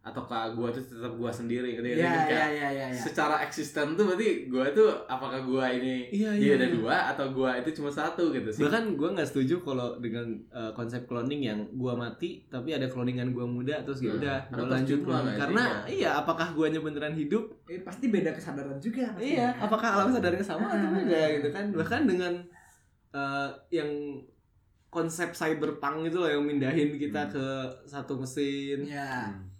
[0.03, 2.87] ataukah gua itu tetap gua sendiri gitu Iya Kayak iya iya iya.
[2.91, 6.75] secara eksisten tuh berarti gua tuh apakah gua ini Iya, dia iya, ada iya.
[6.75, 10.71] dua atau gua itu cuma satu gitu sih bahkan gue nggak setuju kalau dengan eh,
[10.73, 14.19] konsep cloning yang gua mati tapi ada cloningan gua muda terus ya Hmm.
[14.19, 14.99] udah pas lanjut
[15.33, 19.07] karena iya apakah guanya beneran hidup Eh, pasti beda kesadaran juga.
[19.09, 19.33] pasti.
[19.33, 20.91] Iya, apakah alam sadarnya sama atau Ah.
[20.93, 21.65] beda gitu kan?
[21.71, 22.33] Bahkan dengan
[23.09, 24.19] eh, yang
[24.89, 27.31] konsep cyberpunk itu loh yang mindahin kita Hmm.
[27.31, 27.45] ke
[27.85, 29.31] satu mesin, Iya.
[29.31, 29.52] Hmm.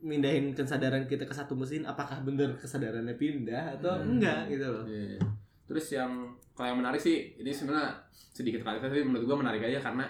[0.00, 4.16] Mindahin kesadaran kita ke satu mesin, apakah bener kesadarannya pindah atau Hmm.
[4.16, 4.84] enggak gitu loh?
[4.84, 5.20] Iya.
[5.64, 6.10] terus yang
[6.50, 10.02] kalau yang menarik sih ini sebenarnya sedikit kali tapi menurut gua menarik aja karena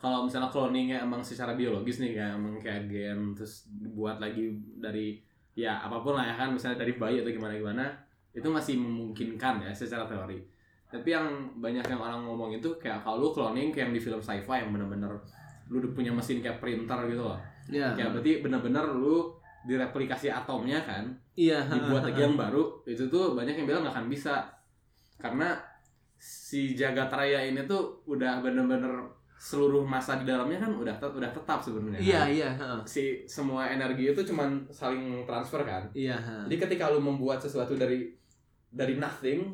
[0.00, 4.48] kalau misalnya cloningnya emang secara biologis nih kayak emang kayak gen terus dibuat lagi
[4.80, 5.20] dari
[5.52, 7.84] ya apa pun lah ya kan misalnya dari bayi atau gimana gimana
[8.32, 10.40] itu masih memungkinkan ya secara teori
[10.88, 11.28] tapi yang
[11.60, 14.72] banyak yang orang ngomong itu kayak kalau lu cloning kayak yang di film sci-fi yang
[14.72, 15.12] bener-bener
[15.68, 17.36] lu udah punya mesin kayak printer gitu loh
[17.68, 17.94] Iya.
[17.94, 19.30] kayak berarti bener-bener lu
[19.62, 21.62] direplikasi atomnya kan Iya.
[21.66, 24.42] dibuat lagi yang baru itu tuh banyak yang bilang nggak akan bisa
[25.16, 25.54] karena
[26.16, 28.90] si jagat raya ini tuh udah bener-bener
[29.34, 32.28] seluruh masa di dalamnya kan udah tet- udah tetap sebenarnya Iya, kan.
[32.30, 32.48] iya,
[32.84, 36.14] si semua energi itu cuman saling transfer kan Iya,
[36.46, 38.06] jadi ketika lu membuat sesuatu dari
[38.68, 39.50] dari nothing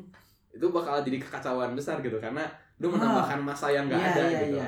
[0.49, 2.45] itu bakal jadi kekacauan besar gitu karena
[2.77, 4.67] lu menambahkan masa yang nggak Iya, ada iya, gitu iya.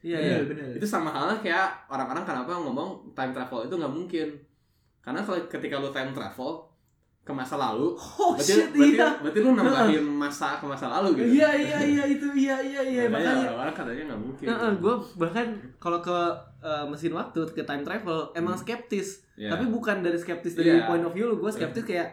[0.00, 0.38] Iya, Bener, iya.
[0.46, 0.68] bener.
[0.74, 4.28] itu sama halnya kayak orang-orang kenapa ngomong time travel itu nggak mungkin
[4.98, 6.64] karena kalau ketika lu time travel
[7.20, 9.08] ke masa lalu Oh berarti, shit, berarti, iya.
[9.16, 13.02] berarti lu nambahin masa ke masa lalu gitu Iya, iya, iya itu iya, iya, iya.
[13.04, 14.46] Makanya Makanya orang-orang katanya nggak mungkin
[14.78, 16.18] gue bahkan kalau ke
[16.60, 19.48] eh, mesin waktu ke time travel emang skeptis Ya.
[19.48, 20.84] tapi bukan dari skeptis dari Iya.
[20.84, 22.12] point of view lu gue skeptis kayak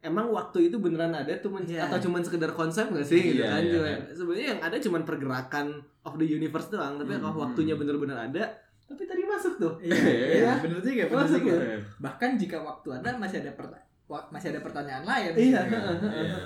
[0.00, 1.84] emang waktu itu beneran ada tuh men- Iya.
[1.84, 3.98] atau cuman sekedar konsep gak sih gitu Iya, kan iya, Cuma- iya.
[4.12, 5.66] sebenarnya yang ada cuman pergerakan
[6.02, 7.44] of the universe doang tapi Hmm, kalau hmm.
[7.44, 8.44] waktunya bener-bener ada
[8.84, 10.26] tapi tadi masuk tuh Iya, Iya.
[10.38, 11.54] iya, bener juga, bener Masuk juga.
[11.58, 11.78] ya?
[11.98, 15.32] Bahkan jika waktu ada masih ada perta- wa- masih ada pertanyaan lain.
[15.36, 16.38] iya Iya.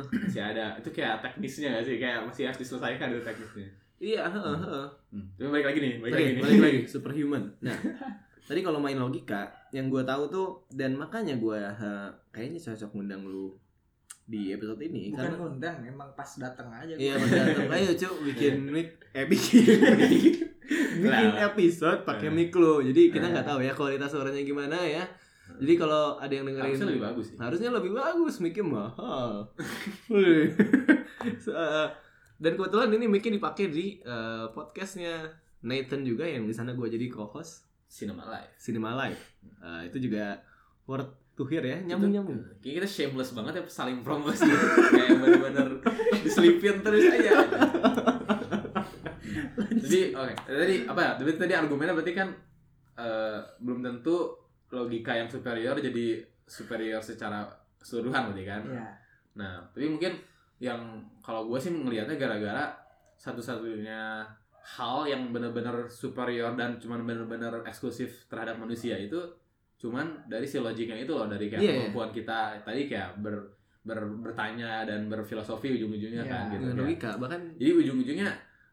[0.00, 4.56] masih ada itu kayak teknisnya nggak sih kayak masih harus diselesaikan dari teknisnya iya heeh,
[4.58, 4.86] heeh.
[5.10, 5.26] hmm.
[5.34, 7.42] tapi balik lagi nih balik Tadi, lagi nih balik lagi superhuman.
[7.60, 7.76] Nah,
[8.44, 11.60] tadi kalau main logika, yang gue tahu tuh dan makanya gue
[12.28, 13.56] kayaknya cocok ngundang lu
[14.24, 16.96] di episode ini Bukan karena undang, emang pas datang aja.
[16.96, 19.64] iya pas datang ayo cuk bikin mic eh bikin
[21.04, 22.80] bikin episode pakai mic lu.
[22.80, 25.04] Jadi kita nggak tahu ya kualitas suaranya gimana ya.
[25.60, 27.36] Jadi kalau ada yang dengerin harusnya lebih bagus sih.
[27.36, 29.32] harusnya lebih bagus mic-nya mahal.
[31.24, 31.88] Eh,
[32.36, 35.24] dan kebetulan ini mic-nya dipakai di eh, podcastnya
[35.64, 39.22] Nathan juga yang di sana gue jadi co-host cinema live Cinema Live.
[39.62, 40.34] Eh, itu juga
[40.82, 42.38] worth to hear ya, nyambung nyambung.
[42.58, 44.46] Kayak kita shameless banget ya saling promosi
[44.90, 45.68] Kayak bener-bener
[46.22, 47.30] diselipin terus aja
[49.82, 52.28] Jadi oke Tadi apa ya Tadi, tadi argumennya berarti kan
[52.98, 54.34] eh, Belum tentu
[54.70, 56.18] logika yang superior jadi
[56.50, 57.46] superior secara
[57.78, 58.86] keseluruhan berarti kan Iya.
[59.38, 60.18] Nah tapi mungkin
[60.58, 62.74] yang kalau gue sih ngelihatnya gara-gara
[63.14, 64.22] satu-satunya
[64.66, 69.20] hal yang benar-benar superior dan cuman benar-benar eksklusif terhadap manusia itu
[69.76, 71.78] cuman dari si logiknya itu loh dari kayak Iya, iya.
[71.84, 73.36] kemampuan kita tadi kayak ber,
[73.82, 78.28] ber- bertanya dan berfilosofi ujung-ujungnya Iya, kan gitu Dengan Kayak- logika bahkan jadi ujung-ujungnya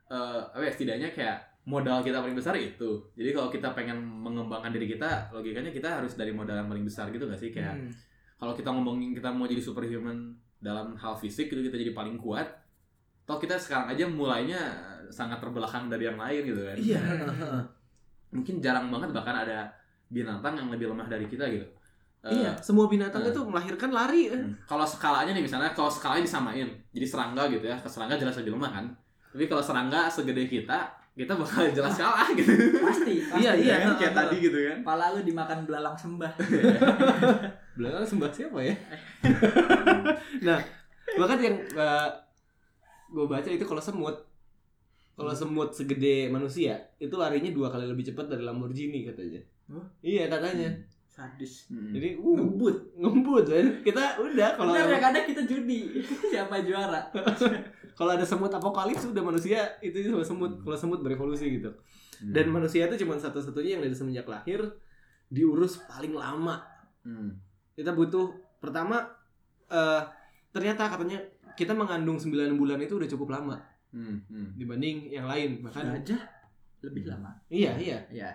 [0.08, 4.72] eh apa ya setidaknya kayak modal kita paling besar itu jadi kalau kita pengen mengembangkan
[4.72, 7.92] diri kita logikanya kita harus dari modal yang paling besar gitu gak sih kayak Hmm.
[8.38, 12.48] kalau kita ngomongin kita mau jadi superhuman dalam hal fisik gitu kita jadi paling kuat
[13.32, 14.60] toh kita sekarang aja mulainya
[15.08, 17.00] sangat terbelakang dari yang lain gitu kan Iya.
[18.36, 19.72] mungkin jarang banget bahkan ada
[20.08, 21.64] binatang yang lebih lemah dari kita gitu
[22.22, 23.34] Eh, Iya, semua binatang eh.
[23.34, 24.30] itu melahirkan lari.
[24.30, 24.54] Hmm.
[24.70, 28.54] Kalau skalanya nih misalnya kalau skalanya disamain, jadi serangga gitu ya, ke serangga jelas lebih
[28.54, 28.86] lemah kan.
[29.34, 30.86] Tapi kalau serangga segede kita,
[31.18, 32.78] kita bakal jelas kalah gitu.
[32.78, 33.76] pasti, pasti Iya, iya.
[33.82, 33.98] kan?
[33.98, 34.78] kayak tadi gitu kan.
[34.86, 36.30] Pala lu dimakan belalang sembah.
[37.74, 38.76] Belakang sembah siapa ya?
[40.46, 40.62] nah,
[41.18, 41.58] bahkan yang
[43.12, 44.16] gue baca itu kalau semut,
[45.20, 49.44] kalau semut segede manusia itu larinya dua kali lebih cepat dari Lamborghini katanya.
[49.68, 49.84] Huh?
[50.00, 50.72] Iya katanya.
[51.12, 51.68] Sadis.
[51.68, 51.92] Hmm.
[51.92, 52.96] Jadi uh, Ngebut.
[52.96, 53.68] ngebut kan.
[53.84, 55.82] Kita udah kalau Benar ya kadang kita judi.
[56.32, 57.12] Siapa juara?
[58.00, 60.64] kalau ada semut apokalips udah manusia itu sama semut.
[60.64, 61.70] Kalau semut berevolusi gitu.
[62.22, 64.64] Dan manusia itu cuma satu-satunya yang dari semenjak lahir
[65.28, 66.64] diurus paling lama.
[67.04, 67.36] Hmm.
[67.76, 68.32] Kita butuh
[68.64, 69.04] pertama
[69.68, 70.04] eh
[70.52, 71.20] ternyata katanya
[71.62, 74.24] kita mengandung 9 bulan itu udah cukup lama Hmm.
[74.26, 74.56] Hmm.
[74.56, 76.24] dibanding yang lain bahkan Gajah
[76.82, 77.30] lebih lama.
[77.48, 78.30] iya iya Iya.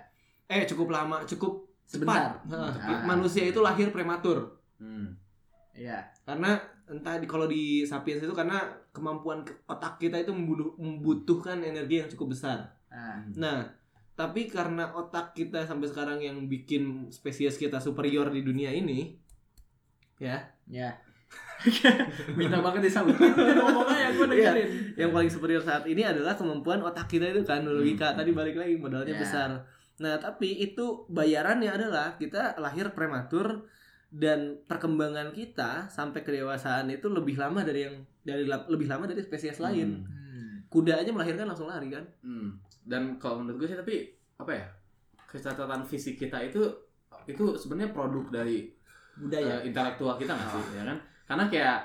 [0.47, 2.39] eh cukup lama cukup Sebentar.
[2.39, 3.03] cepat Hah, Ah.
[3.05, 5.17] manusia itu lahir prematur Hmm.
[5.73, 6.13] Iya.
[6.23, 11.99] karena entah di kalau di sapiens itu karena kemampuan ke- otak kita itu membutuhkan energi
[11.99, 13.59] yang cukup besar Nah, nah
[14.13, 19.17] tapi karena otak kita sampai sekarang yang bikin spesies kita superior di dunia ini
[20.17, 20.37] ya
[20.67, 20.97] ya.
[22.39, 23.17] Minta banget disambut.
[23.17, 24.69] Ngomongnya yang gue dengerin.
[24.95, 28.19] yang paling superior saat ini adalah kemampuan otak kita itu kan logika Hmm.
[28.19, 29.21] tadi balik lagi modalnya Ya.
[29.21, 29.51] besar
[29.97, 33.65] nah tapi itu bayarannya adalah kita lahir prematur
[34.07, 39.57] dan perkembangan kita sampai kedewasaan itu lebih lama dari yang dari lebih lama dari spesies
[39.59, 40.69] lain Hmm.
[40.69, 42.61] kuda aja melahirkan langsung lari kan Hmm.
[42.83, 44.05] Dan kalau menurut gue sih tapi
[44.37, 44.67] apa ya?
[45.27, 46.61] Kecacatan fisik kita itu
[47.25, 48.69] itu sebenarnya produk dari
[49.17, 49.59] Budaya.
[49.59, 50.99] eh, intelektual kita nggak sih, ya kan?
[51.27, 51.79] Karena kayak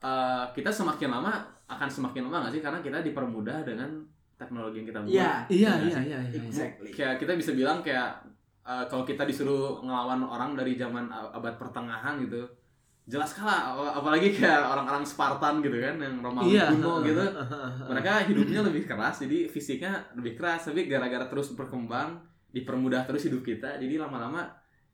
[0.00, 1.32] eh, kita semakin lama
[1.68, 2.62] akan semakin lama nggak sih?
[2.62, 3.90] Karena kita dipermudah dengan
[4.34, 5.12] teknologi yang kita buat.
[5.12, 5.32] Iya.
[5.48, 6.90] iya iya, iya iya Exactly.
[6.90, 8.22] Kayak kita bisa bilang kayak
[8.62, 12.46] eh, kalau kita disuruh ngelawan orang dari zaman abad pertengahan gitu,
[13.04, 13.74] jelas kalah.
[13.74, 17.24] Ap- Apalagi kayak orang-orang Spartan gitu kan, yang Romawi iya kuno gitu.
[17.90, 20.68] Mereka hidupnya lebih keras, jadi fisiknya lebih keras.
[20.68, 24.48] Tapi gara-gara terus berkembang, dipermudah terus hidup kita, jadi lama-lama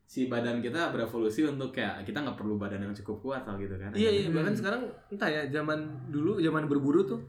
[0.05, 3.73] si badan kita berevolusi untuk kayak kita nggak perlu badan yang cukup kuat atau gitu
[3.73, 3.89] kan?
[3.91, 4.35] iya iya Hmm.
[4.35, 7.21] bahkan sekarang entah ya zaman dulu zaman berburu tuh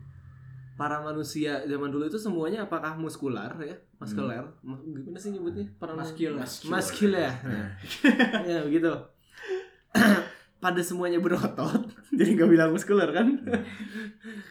[0.75, 5.97] para manusia zaman dulu itu semuanya apakah muskular ya muskuler Mas- gimana sih nyebutnya para
[5.97, 6.45] Muscular.
[6.69, 7.33] muscular
[8.45, 8.93] ya begitu
[10.59, 11.81] pada semuanya berotot
[12.19, 13.29] jadi nggak bilang muskular kan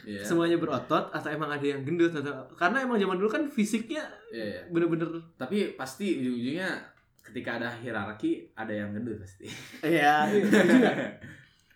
[0.02, 0.22] Iya.
[0.22, 4.46] semuanya berotot atau emang ada yang gendut atau karena emang zaman dulu kan fisiknya Iya,
[4.46, 4.62] iya.
[4.68, 6.70] bener-bener Tapi pasti ujung-ujungnya
[7.26, 9.50] ketika ada hierarki ada yang gendut pasti.
[9.98, 10.30] ya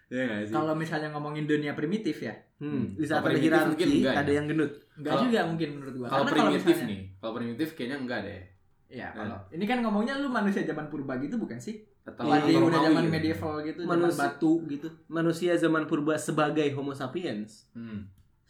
[0.10, 0.54] Iya nggak sih?
[0.54, 4.20] Kalau misalnya ngomongin dunia primitif ya, hmm, di saat Kalau ada hierarki enggak ya?
[4.20, 6.08] ada yang gendut enggak Kalau- juga mungkin menurut gua.
[6.08, 8.42] Kalau primitif misalnya- nih, kalau primitif kayaknya enggak deh.
[8.90, 11.78] Iya, kalau ini kan ngomongnya lu manusia zaman purba gitu bukan sih?
[12.02, 13.14] Atau Iya, atau udah zaman gitu.
[13.14, 14.88] medieval gitu, zaman Manusia- batu gitu.
[15.08, 18.10] manusia zaman purba sebagai homo sapiens Hmm.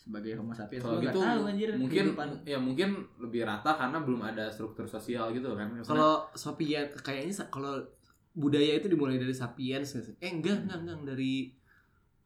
[0.09, 1.69] Sebagai homo sapiens Kalau gitu tahu anjir.
[1.71, 2.27] mungkin kehidupan.
[2.43, 5.69] ya mungkin lebih rata karena belum ada struktur sosial gitu kan.
[5.79, 7.77] Kalau sapiens kayaknya kalau
[8.31, 11.53] budaya itu dimulai dari sapiens eh enggak enggak enggak dari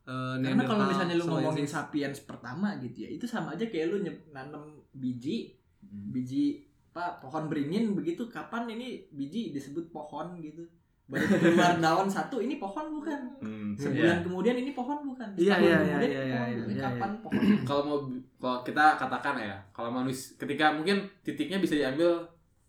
[0.04, 1.76] eh, Karena kalau misalnya lu ngomongin Soensis.
[1.78, 3.98] sapiens pertama gitu ya, itu sama aja kayak lu
[4.30, 6.08] nanam biji, Hmm.
[6.10, 10.64] biji apa pohon beringin begitu kapan ini biji disebut pohon gitu.
[11.04, 13.20] Baru keluar daun satu ini pohon bukan.
[13.40, 13.76] Hmm.
[13.76, 15.28] Sebulan kemudian ini pohon bukan.
[15.36, 17.42] Iya, iya, kemudian iya, ini iya, iya, iya, kapan pohon?
[17.64, 17.98] kalau mau
[18.38, 22.24] kalau kita katakan ya kalau manusia ketika mungkin titiknya bisa diambil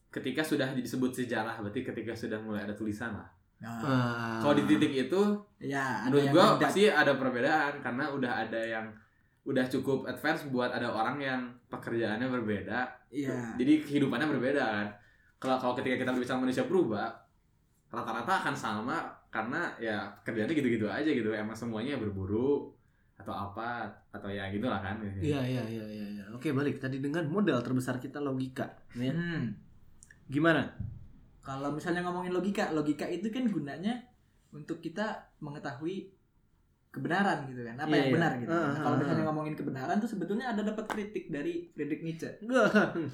[0.09, 4.37] ketika sudah disebut sejarah berarti ketika sudah mulai ada tulisan lah Nah, Ah.
[4.39, 5.23] kalau di titik itu
[5.59, 6.69] ya, menurut gua beda.
[6.69, 8.87] pasti ada perbedaan karena udah ada yang
[9.43, 13.57] udah cukup advance buat ada orang yang pekerjaannya berbeda Iya.
[13.57, 14.89] jadi kehidupannya berbeda kan
[15.39, 17.09] kalau kalau ketika kita berbicara manusia berubah
[17.95, 18.97] rata-rata akan sama
[19.31, 22.71] karena ya kerjanya gitu-gitu aja gitu emang semuanya berburu
[23.15, 26.07] atau apa atau ya gitulah kan Iya iya iya iya.
[26.19, 26.25] iya.
[26.35, 28.67] Oke balik tadi dengan modal terbesar kita logika.
[28.99, 29.15] Ya.
[29.15, 29.55] Hmm.
[30.27, 30.67] Gimana?
[31.45, 34.01] Kalau misalnya ngomongin logika, logika itu kan gunanya
[34.51, 36.09] untuk kita mengetahui
[36.95, 38.15] kebenaran gitu kan, apa Iya, yang iya.
[38.15, 38.51] benar gitu.
[38.55, 39.01] Nah, ah, kalau ah.
[39.03, 42.31] misalnya ngomongin kebenaran tuh sebetulnya ada dapat kritik dari Friedrich Nietzsche.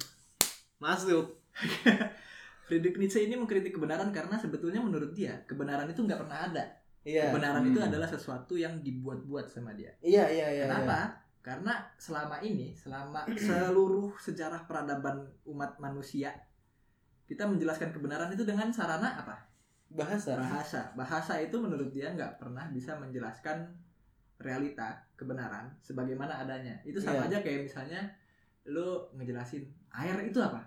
[0.83, 1.41] Masuk.
[2.71, 6.63] Friedrich Nietzsche ini mengkritik kebenaran karena sebetulnya menurut dia kebenaran itu nggak pernah ada.
[7.03, 7.27] Iya.
[7.27, 7.71] Kebenaran Hmm.
[7.75, 9.91] itu adalah sesuatu yang dibuat-buat sama dia.
[9.99, 10.63] Iya iya iya.
[10.71, 11.19] Kenapa?
[11.43, 16.31] Karena selama ini, selama seluruh sejarah peradaban umat manusia,
[17.27, 19.35] kita menjelaskan kebenaran itu dengan sarana apa?
[19.91, 20.39] Bahasa.
[20.39, 23.67] bahasa bahasa itu menurut dia nggak pernah bisa menjelaskan
[24.39, 27.27] realita kebenaran sebagaimana adanya itu sama Iya.
[27.27, 28.01] aja kayak misalnya
[28.63, 30.63] lu ngejelasin air itu apa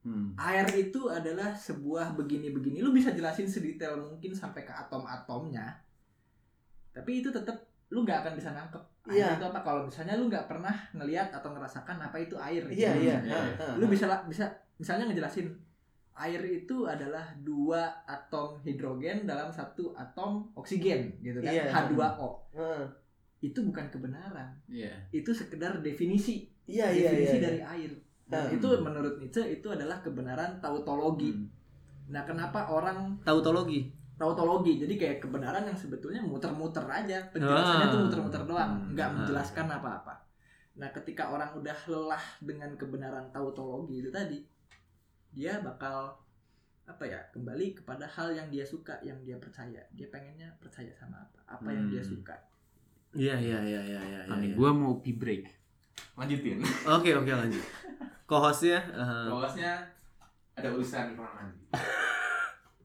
[0.00, 0.32] Hmm.
[0.40, 5.76] air itu adalah sebuah begini-begini lu bisa jelasin sedetail mungkin sampai ke atom-atomnya
[6.90, 7.52] tapi itu tetap
[7.90, 9.28] lu nggak akan bisa nangkep air Iya.
[9.36, 12.80] itu apa kalau misalnya lu nggak pernah ngelihat atau ngerasakan apa itu air gitu.
[12.80, 13.16] Iya iya.
[13.24, 13.40] Iya.
[13.76, 15.50] Lu bisa bisa misalnya ngejelasin
[16.14, 21.64] air itu adalah dua atom hidrogen dalam satu atom oksigen gitu kan Iya.
[21.68, 22.88] H2O Ha.
[23.40, 24.92] itu bukan kebenaran Iya.
[25.10, 27.44] itu sekedar definisi Iya iya definisi iya.
[27.44, 27.90] dari air
[28.30, 28.56] Dan Hmm.
[28.56, 31.50] itu menurut Nietzsche itu adalah kebenaran tautologi Hmm.
[32.08, 33.90] nah kenapa orang Tautologi.
[34.14, 37.90] tautologi jadi kayak kebenaran yang sebetulnya muter-muter aja penjelasannya Ah.
[37.90, 38.92] tuh muter-muter doang Hmm.
[38.92, 39.14] nggak Ah.
[39.16, 40.14] menjelaskan apa-apa
[40.72, 44.38] nah ketika orang udah lelah dengan kebenaran tautologi itu tadi
[45.30, 46.14] dia bakal
[46.84, 51.18] apa ya kembali kepada hal yang dia suka yang dia percaya dia pengennya percaya sama
[51.18, 52.12] apa apa yang dia Hmm.
[52.12, 52.36] suka
[53.10, 54.20] Iya iya iya iya iya.
[54.24, 54.54] Nah, nih, iya.
[54.54, 55.42] gua mau pee break.
[56.16, 56.60] Lanjutin.
[56.86, 57.64] Oke oke lanjut.
[58.28, 58.78] Co-hostnya.
[58.94, 59.80] uh, Bawasnya
[60.54, 61.58] ada urusan kurang mandi.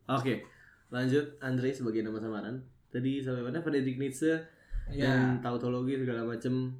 [0.10, 0.46] Oke.
[0.90, 2.56] Lanjut Andre sebagai nama samaran.
[2.90, 4.56] Tadi sampai mana Friedrich Nietzsche
[4.94, 6.78] ya dan tautologi segala macem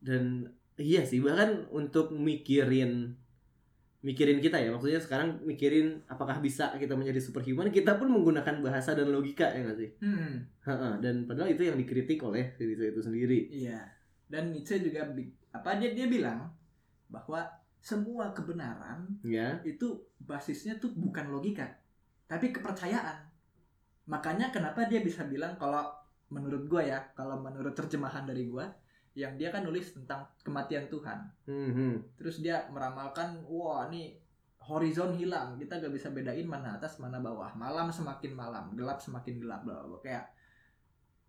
[0.00, 0.48] dan
[0.80, 3.12] iya sih bahkan untuk mikirin
[4.00, 8.96] mikirin kita ya maksudnya sekarang mikirin apakah bisa kita menjadi superhuman kita pun menggunakan bahasa
[8.96, 10.32] dan logika ya nggak sih hmm,
[11.04, 13.84] dan padahal itu yang dikritik oleh Nietzsche itu sendiri iya
[14.32, 15.04] dan Nietzsche juga
[15.50, 16.46] apa dia dia bilang
[17.10, 17.42] bahwa
[17.80, 21.66] semua kebenaran ya itu basisnya tuh bukan logika
[22.30, 23.26] tapi kepercayaan
[24.06, 25.90] makanya kenapa dia bisa bilang kalau
[26.30, 28.68] menurut gua ya kalau menurut terjemahan dari gua
[29.18, 31.18] yang dia kan nulis tentang kematian Tuhan
[31.50, 31.94] Hmm, hmm.
[32.14, 34.14] terus dia meramalkan wah nih
[34.60, 39.42] horizon hilang kita gak bisa bedain mana atas mana bawah malam semakin malam gelap semakin
[39.42, 39.82] gelap bla.
[39.98, 40.30] kayak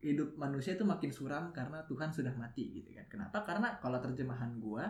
[0.02, 4.58] hidup manusia itu makin suram karena Tuhan sudah mati gitu kan kenapa karena kalau terjemahan
[4.58, 4.90] gua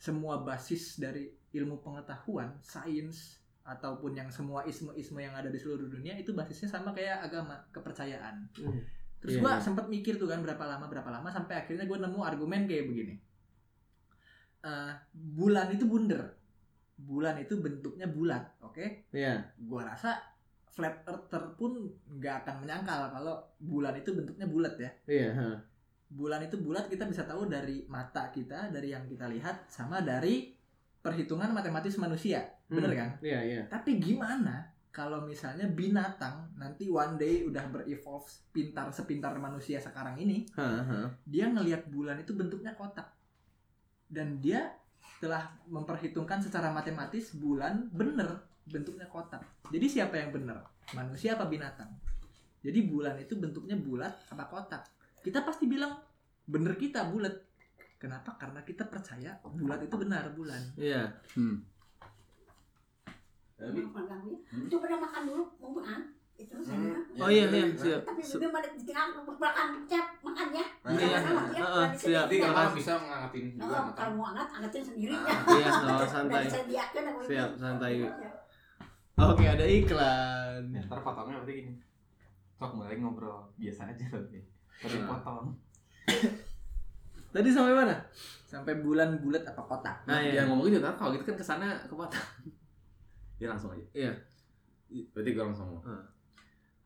[0.00, 6.16] semua basis dari ilmu pengetahuan sains ataupun yang semua isme-isme yang ada di seluruh dunia
[6.16, 8.80] itu basisnya sama kayak agama kepercayaan Hmm.
[9.20, 9.60] Terus Iya, gua iya.
[9.60, 13.20] sempat mikir tuh kan berapa lama berapa lama sampai akhirnya gue nemu argumen kayak begini.
[14.64, 16.24] Eh, bulan itu bunder.
[16.96, 19.08] Bulan itu bentuknya bulat, oke?
[19.12, 20.20] ya Gua rasa
[20.70, 21.76] flat earther pun
[22.08, 24.90] nggak akan menyangkal kalau bulan itu bentuknya bulat ya.
[25.06, 25.48] iya ha.
[26.06, 30.50] Bulan itu bulat kita bisa tahu dari mata kita, dari yang kita lihat sama dari
[30.98, 32.42] perhitungan matematis manusia.
[32.66, 32.98] Bener Hmm.
[32.98, 33.10] kan?
[33.20, 39.78] iya iya Tapi gimana kalau misalnya binatang nanti one day udah berevolve pintar sepintar manusia
[39.78, 40.98] sekarang ini, Ha, ha.
[41.24, 43.06] dia ngelihat bulan itu bentuknya kotak.
[44.06, 44.66] Dan dia
[45.22, 49.42] telah memperhitungkan secara matematis bulan bener bentuknya kotak.
[49.68, 50.56] Jadi siapa yang bener?
[50.90, 51.90] Manusia apa binatang?
[52.60, 54.82] Jadi bulan itu bentuknya bulat apa kotak?
[55.20, 55.98] Kita pasti bilang
[56.46, 57.34] bener kita bulat.
[58.00, 58.32] Kenapa?
[58.34, 60.62] Karena kita percaya bulat itu benar bulan.
[60.74, 61.04] iya
[63.60, 63.76] Tapi
[64.08, 64.38] ganggu ya.
[64.56, 64.64] Hmm.
[64.64, 66.00] Itu pada makan dulu, mau makan.
[66.40, 66.96] Itu saya.
[67.20, 68.24] oh iya iya siap Tapi
[68.80, 70.64] tengah makan cep makan ya.
[70.88, 71.20] Iya, ya.
[71.52, 72.26] heeh, siap.
[72.32, 72.76] Tidak kalau mau.
[72.80, 73.92] bisa ngangetin juga Oh, makan.
[73.92, 75.36] kalau mau anget, angetin sendiri Ah, ya.
[75.52, 76.44] iya oh, santai
[77.28, 77.94] Siap, santai.
[79.20, 79.28] Ya.
[79.28, 81.72] oke ada iklan Ya, ntar potongnya berarti gini.
[82.52, 84.40] Sok mulai ngobrol biasa aja berarti.
[84.80, 85.06] Tapi Ah.
[85.10, 85.44] potong.
[87.32, 87.96] tadi sampai mana
[88.42, 89.96] Sampai bulan bulat apa kotak?
[90.04, 90.40] Ah, iya.
[90.40, 92.26] Ya ngomong gitu kan kalau gitu kan ke sana ke potong.
[93.42, 93.84] ya langsung aja.
[93.92, 94.12] Iya.
[95.12, 95.84] Berarti gue langsung ngomong.
[95.86, 96.04] Ah.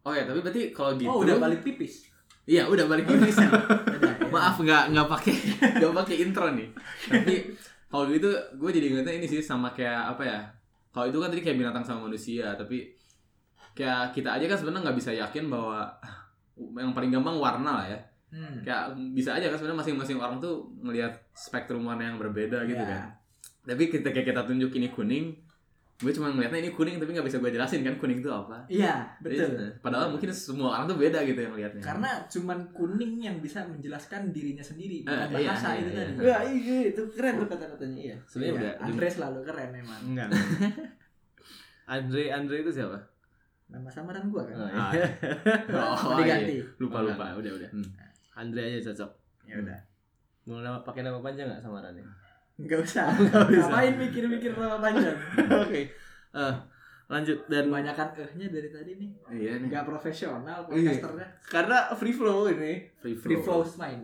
[0.05, 2.12] Oh ya, tapi berarti kalau gitu Oh, udah balik pipis.
[2.44, 3.49] Iya, udah balik ini sih.
[3.49, 4.29] Udah, ya.
[4.29, 5.35] Maaf nggak nggak pakai
[5.81, 6.68] nggak pakai intro nih.
[7.09, 7.35] Tapi
[7.88, 8.29] kalau gitu
[8.61, 10.38] gue jadi ingetnya ini sih sama kayak apa ya?
[10.94, 12.94] Kalau itu kan tadi kayak binatang sama manusia, tapi
[13.74, 15.90] kayak kita aja kan sebenarnya nggak bisa yakin bahwa
[16.78, 17.98] yang paling gampang warna lah ya.
[18.30, 18.62] Hmm.
[18.62, 22.90] Kayak bisa aja kan sebenarnya masing-masing orang tuh ngelihat spektrum warna yang berbeda gitu Iya.
[22.94, 23.02] kan.
[23.64, 25.35] Tapi ketika kita tunjuk ini kuning,
[25.94, 28.66] gue cuma ngeliatnya ini kuning tapi nggak bisa gue jelasin kan kuning itu apa.
[28.66, 29.50] Iya, Jadi, betul.
[29.57, 31.78] eh, padahal mungkin semua orang tuh beda gitu yang lihatnya.
[31.80, 35.99] Karena cuman kuning yang bisa menjelaskan dirinya sendiri, bukan Eh, iya, bahasa iya, itu iya.
[36.01, 36.12] tadi.
[36.18, 38.16] Wah, iya itu keren tuh kata-katanya iya.
[38.24, 40.01] sebenarnya Iya, udah Andre selalu keren emang.
[40.05, 40.28] Enggak.
[41.95, 42.99] Andre Andre itu siapa?
[43.64, 44.57] Nama samaran gua kan.
[44.57, 45.07] Oh, Ah, iya.
[46.05, 46.57] Oh, diganti.
[46.78, 47.86] lupa lupa udah udah Hmm.
[48.34, 49.11] Andre aja cocok.
[49.47, 49.78] Ya udah.
[50.45, 52.03] Mau nama pakai nama panjang nggak samarannya?
[52.55, 53.11] Enggak usah.
[53.11, 53.66] Nggak usah.
[53.68, 55.18] Ngapain mikir-mikir nama panjang?
[55.64, 55.80] Oke.
[56.34, 56.55] Eh,
[57.05, 59.11] lanjut dan Kebanyakan eh-nya dari tadi nih.
[59.30, 60.94] iya nih Enggak profesional Iya.
[60.94, 61.26] podcasternya.
[61.44, 62.88] karena free flow ini.
[62.96, 64.02] free Free flow mind.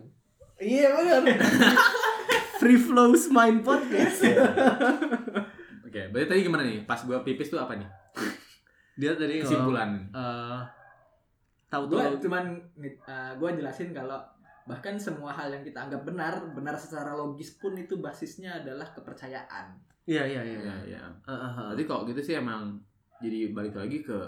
[0.60, 1.38] Iya benar.
[2.60, 4.20] free flow mind podcast.
[5.80, 7.88] oke berarti tadi gimana nih pas gua pipis tuh apa nih
[8.94, 10.60] Dia tadi kesimpulan eh,
[11.66, 12.44] tahu gue tahu cuman
[13.32, 14.20] gue jelasin kalau
[14.68, 19.76] bahkan semua hal yang kita anggap benar benar secara logis pun itu basisnya adalah kepercayaan
[20.04, 21.52] iya iya iya ya ya ah, ah.
[21.72, 22.76] Berarti kok gitu sih emang
[23.20, 24.18] jadi balik lagi ke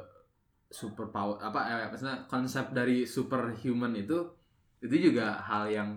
[0.72, 4.24] super power apa eh, maksudnya konsep dari superhuman itu
[4.82, 5.88] itu juga hal yang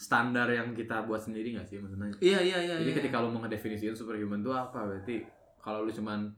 [0.00, 2.08] standar yang kita buat sendiri nggak sih maksudnya?
[2.24, 2.98] iya iya iya Jadi iya.
[3.04, 5.16] ketika lu mau ngedefinisikan superhuman itu apa berarti
[5.60, 6.32] kalau lu cuman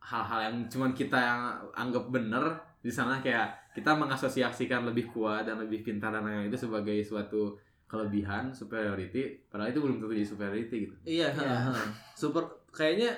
[0.00, 1.40] hal-hal yang cuman kita yang
[1.76, 6.58] anggap bener di sana kayak kita mengasosiasikan lebih kuat dan lebih pintar dan lain-lain itu
[6.58, 7.54] sebagai suatu
[7.84, 10.94] kelebihan superiority padahal itu belum tentu jadi superiority gitu.
[11.04, 11.50] Iya, Iya.
[11.60, 11.82] ha, ha.
[12.12, 13.12] super kayaknya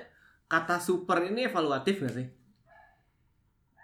[0.45, 2.27] kata super ini evaluatif gak sih?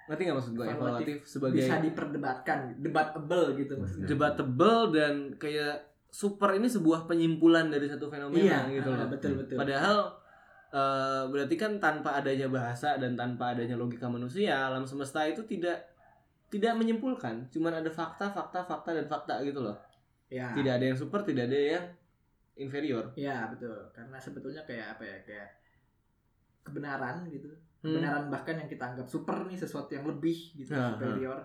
[0.07, 0.81] Ngerti gak maksud gue Evaluatif.
[1.07, 5.75] evaluatif sebagai bisa diperdebatkan debatable gitu maksudnya debatable dan kayak
[6.09, 9.07] super ini sebuah penyimpulan dari satu fenomena iya gitu loh.
[9.07, 10.18] betul betul Padahal
[10.71, 15.81] eh, berarti kan tanpa adanya bahasa dan tanpa adanya logika manusia, alam semesta itu tidak
[16.49, 19.77] tidak menyimpulkan, cuman ada fakta, fakta, fakta dan fakta gitu loh.
[20.29, 21.85] ya Tidak ada yang super, tidak ada yang
[22.57, 23.13] inferior.
[23.15, 25.49] ya betul karena sebetulnya kayak apa ya kayak
[26.63, 27.49] kebenaran gitu
[27.79, 27.95] Hmm.
[27.95, 31.39] kebenaran bahkan yang kita anggap super nih sesuatu yang lebih gitu Ah, superior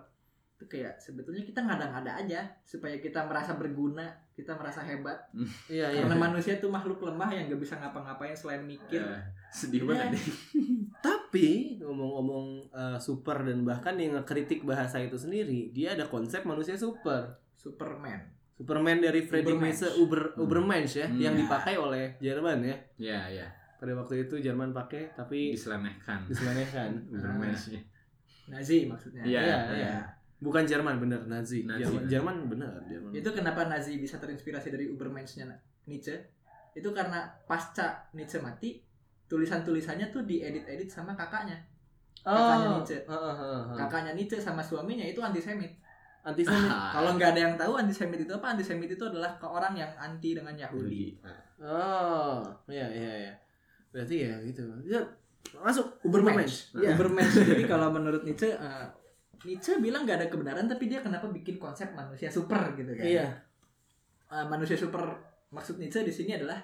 [0.63, 5.19] itu kayak sebetulnya kita ngada-ngada aja supaya kita merasa berguna kita merasa hebat
[5.67, 5.99] Iya, iya.
[5.99, 9.89] karena manusia tuh makhluk lemah yang gak bisa ngapa-ngapain selain mikir Eh, sedih Iya.
[9.91, 10.25] banget deh.
[11.05, 11.47] Tapi
[11.77, 17.35] ngomong-ngomong uh, super dan bahkan yang ngekritik bahasa itu sendiri, dia ada konsep manusia super.
[17.53, 19.81] Superman Superman dari Friedrich Ubermensch.
[19.81, 20.41] Nietzsche, Uber Hmm.
[20.41, 21.19] Ubermensch ya, Hmm.
[21.19, 21.39] yang Ya.
[21.39, 22.75] dipakai oleh Jerman ya.
[22.97, 26.23] Ya ya Pada waktu itu Jerman pakai tapi diselenehkan.
[26.23, 27.03] diselenehkan.
[27.09, 27.75] Ubermensch.
[28.45, 29.75] Nazi maksudnya Iya, Iya, iya.
[29.75, 29.99] iya.
[30.43, 31.63] Bukan Jerman bener Nazi.
[31.63, 32.11] Nazi, Jerman, Nazi.
[32.11, 33.11] Jerman bener Jerman.
[33.15, 35.47] itu kenapa Nazi bisa terinspirasi dari Ubermensch-nya
[35.87, 36.19] Nietzsche
[36.75, 38.83] itu karena pasca Nietzsche mati
[39.25, 41.55] tulisan-tulisannya tuh diedit-edit sama kakaknya
[42.21, 42.97] kakaknya Nietzsche.
[43.07, 43.31] uh, uh, uh,
[43.71, 43.75] uh.
[43.79, 45.71] kakaknya Nietzsche sama suaminya itu antisemit
[46.23, 46.71] Antisemit.
[46.71, 49.91] Ah, kalau nggak ada yang tahu antisemit itu apa antisemit itu adalah ke orang yang
[49.99, 51.19] anti dengan Yahudi
[51.59, 53.33] Oh, iya iya iya.
[53.91, 54.63] Berarti ya gitu.
[54.87, 54.99] Ya,
[55.59, 56.95] masuk Ubermensch Iya.
[56.95, 58.87] Ubermensch jadi kalau menurut Nietzsche eh,
[59.43, 63.27] Nietzsche bilang nggak ada kebenaran tapi dia kenapa bikin konsep manusia super gitu kan Iya.
[64.29, 65.03] Eh, manusia super
[65.49, 66.57] maksud Nietzsche di sini adalah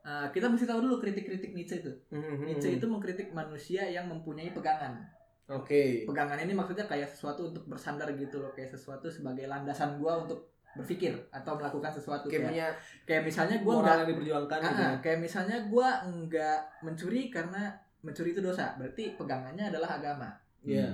[0.00, 2.44] eh, kita mesti tahu dulu kritik-kritik Nietzsche itu Mhm.
[2.44, 5.00] Nietzsche itu mengkritik manusia yang mempunyai pegangan
[5.46, 6.04] Oke.
[6.04, 10.48] pegangan ini maksudnya kayak sesuatu untuk bersandar gitu loh kayak sesuatu sebagai landasan gua untuk
[10.74, 12.66] berpikir atau melakukan sesuatu Kayak kayak punya
[13.06, 14.82] kayak misalnya gua nggak yang diperjuangkan Ah, gitu.
[14.82, 17.62] ah, kayak misalnya gua nggak mencuri karena
[18.00, 20.28] mencuri itu dosa berarti pegangannya adalah agama
[20.60, 20.90] Iya.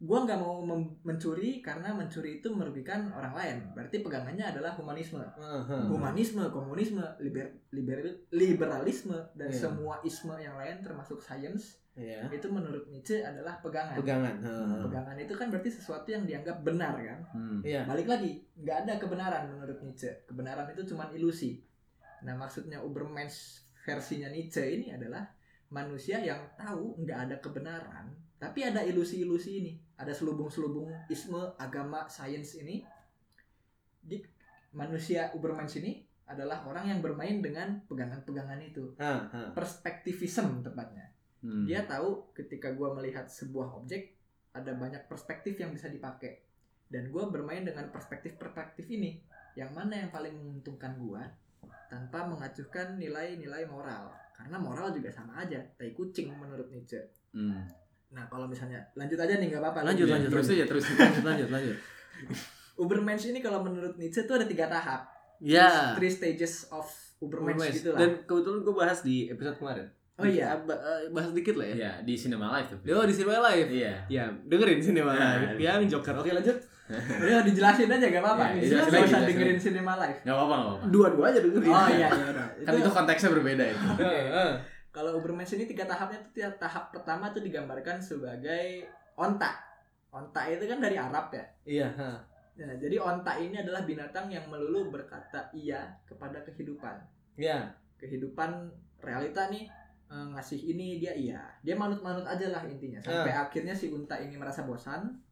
[0.00, 0.64] Gua nggak mau
[1.02, 5.20] mencuri karena mencuri itu merugikan orang lain berarti pegangannya adalah humanisme
[5.86, 9.60] humanisme komunisme liber, liber- liberalisme dan Iya.
[9.60, 12.32] semua isme yang lain termasuk sains Iya.
[12.32, 14.34] itu menurut Nietzsche adalah pegangan Pegangan.
[14.40, 14.80] heeh.
[14.80, 17.60] pegangan itu kan berarti sesuatu yang dianggap benar kan Hmm.
[17.60, 17.84] Iya.
[17.84, 21.60] balik lagi nggak ada kebenaran menurut Nietzsche kebenaran itu cuma ilusi
[22.20, 25.28] nah maksudnya Ubermensch versinya Nietzsche ini adalah
[25.68, 28.08] manusia yang tahu nggak ada kebenaran
[28.40, 32.80] tapi ada ilusi-ilusi ini ada selubung-selubung isme agama sains ini
[34.00, 34.16] di
[34.72, 39.50] manusia Ubermensch ini adalah orang yang bermain dengan pegangan-pegangan itu Ah, ah.
[39.52, 41.64] perspektifism tepatnya Hmm.
[41.64, 44.12] dia tahu ketika gua melihat sebuah objek
[44.52, 46.36] ada banyak perspektif yang bisa dipakai
[46.92, 49.24] dan gua bermain dengan perspektif-perspektif ini
[49.56, 51.24] yang mana yang paling menguntungkan gua
[51.88, 57.64] tanpa mengacuhkan nilai-nilai moral karena moral juga sama aja tai kucing menurut Nietzsche Hmm.
[58.10, 60.56] Nah kalau misalnya lanjut aja nih nggak apa-apa Lanjut, Ya, lanjut, terus lanjut.
[60.56, 60.84] aja terus.
[60.98, 61.76] lanjut lanjut lanjut.
[62.76, 65.06] Ubermensch ini kalau menurut Nietzsche itu ada tiga tahap
[65.38, 65.94] Ya.
[65.94, 66.84] three stages of
[67.18, 67.76] Ubermensch Ubermensch.
[67.76, 69.86] gitu lah Dan kebetulan gue bahas di episode kemarin.
[70.14, 70.60] oh iya ah,
[71.08, 71.74] bahas dikit lah ya.
[71.74, 72.78] Iya, di Cinema Live tuh.
[72.90, 73.70] Oh di Cinema Live.
[73.70, 73.94] Iya.
[74.06, 75.56] Ya, dengerin Cinema Nah, Live.
[75.58, 76.14] Yang Joker.
[76.14, 76.56] Oke lanjut.
[76.90, 80.84] udah dijelasin aja gak apa-apa Iya, dijelasin usah dengerin cinema live Gak apa-apa, gak apa-apa.
[80.90, 81.70] Dua-dua aja dengerin.
[81.70, 82.46] oh iya iya udah.
[82.60, 83.86] Kan itu konteksnya berbeda itu.
[84.90, 89.54] Kalau Ubermensch ini tiga tahapnya tuh tiap tahap pertama tuh digambarkan sebagai onta.
[90.10, 91.44] Onta itu kan dari Arab ya.
[91.62, 91.88] Iya.
[91.94, 92.10] ha.
[92.60, 96.98] Nah, jadi onta ini adalah binatang yang melulu berkata iya kepada kehidupan.
[97.38, 97.70] Iya.
[98.02, 98.68] Kehidupan
[99.00, 99.70] realita nih
[100.10, 101.40] eh, ngasih ini dia iya.
[101.62, 102.98] Dia manut-manut aja lah intinya.
[102.98, 105.22] Sampai akhirnya si unta ini merasa bosan.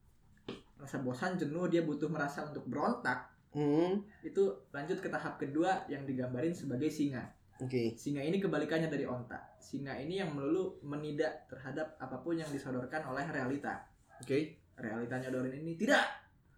[0.78, 3.26] Merasa bosan, jenuh, dia butuh merasa untuk berontak.
[3.50, 4.06] Hmm.
[4.22, 7.26] Itu lanjut ke tahap kedua yang digambarin sebagai singa.
[7.58, 7.98] Oke.
[7.98, 9.36] Singa ini kebalikannya dari onta.
[9.58, 13.82] Singa ini yang melulu menidak terhadap apa pun yang disodorkan oleh realita.
[14.22, 14.62] Oke.
[14.78, 16.06] Realita nyodorin ini tidak.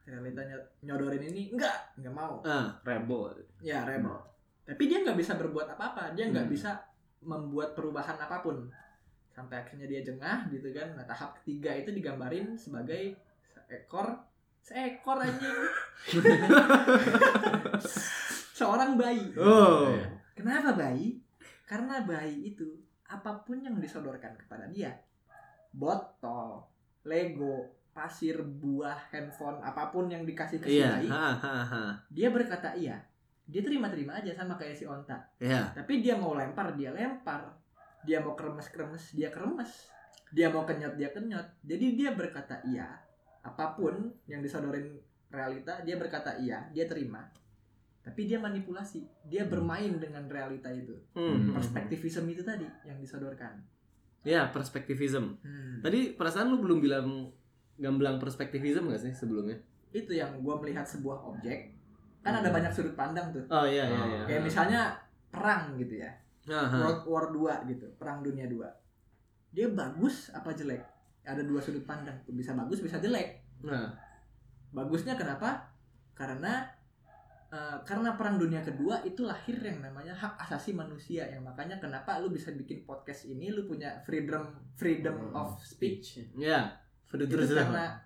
[0.05, 2.45] Realitanya nyodorin ini enggak, enggak mau.
[2.45, 2.77] Ah.
[2.85, 3.33] Rebel.
[3.65, 4.13] Ya rebel.
[4.69, 6.13] Tapi dia nggak bisa berbuat apa-apa.
[6.13, 6.53] Dia nggak Hmm.
[6.53, 6.71] bisa
[7.25, 8.69] membuat perubahan apa pun.
[9.33, 11.01] Sampai akhirnya dia jengah gitu kan.
[11.01, 13.17] Nah tahap ketiga itu digambarin sebagai
[13.71, 14.21] seekor
[14.61, 15.57] seekor anjing
[18.59, 19.89] seorang bayi Oh.
[19.89, 20.20] Iya.
[20.41, 21.21] Kenapa bayi?
[21.69, 22.67] Karena bayi itu
[23.07, 24.97] apa pun yang disodorkan kepada dia.
[25.71, 26.65] Botol
[27.07, 30.91] lego pasir buah handphone apa pun yang dikasih ke si Iya.
[30.99, 31.83] bayi Ha ha ha.
[32.09, 32.97] dia berkata iya.
[33.51, 35.19] Dia terima-terima aja sama kayak si onta.
[35.43, 35.75] Iya.
[35.75, 37.51] tapi dia mau lempar dia lempar.
[38.07, 39.91] Dia mau kremes-kremes dia kremes.
[40.31, 41.47] Dia mau kenyot dia kenyot.
[41.67, 42.87] Jadi dia berkata iya.
[43.43, 44.97] Apa pun yang disodorin
[45.31, 47.23] realita dia berkata iya dia terima
[48.11, 51.53] tapi dia manipulasi dia bermain dengan realita itu Hmm.
[51.53, 53.55] perspektivisme itu tadi yang disodorkan
[54.21, 55.41] Ya, perspektivism.
[55.41, 55.81] Hmm.
[55.81, 57.33] Tadi perasaan lu belum bilang
[57.75, 59.57] gamblang perspektivism gak sih sebelumnya?
[59.91, 61.73] itu yang gue melihat sebuah objek
[62.21, 62.55] kan ada Hmm.
[62.55, 64.23] banyak sudut pandang tuh Oh iya iya iya.
[64.25, 64.81] kayak misalnya
[65.29, 66.11] perang gitu ya
[66.47, 66.77] Aha.
[66.77, 68.67] World War 2 gitu, Perang Dunia 2.
[69.51, 70.83] Dia bagus apa jelek?
[71.23, 72.33] Ada dua sudut pandang, tuh.
[72.33, 73.45] bisa bagus, bisa jelek.
[73.63, 73.93] Nah,
[74.71, 75.69] Bagusnya kenapa?
[76.13, 76.65] Karena
[77.51, 82.23] eh, karena Perang Dunia Kedua itu lahir yang namanya hak asasi manusia yang makanya kenapa
[82.23, 86.71] lu bisa bikin podcast ini lu punya freedom freedom of speech ya.
[87.05, 87.35] Sudah itu
[87.67, 87.99] karena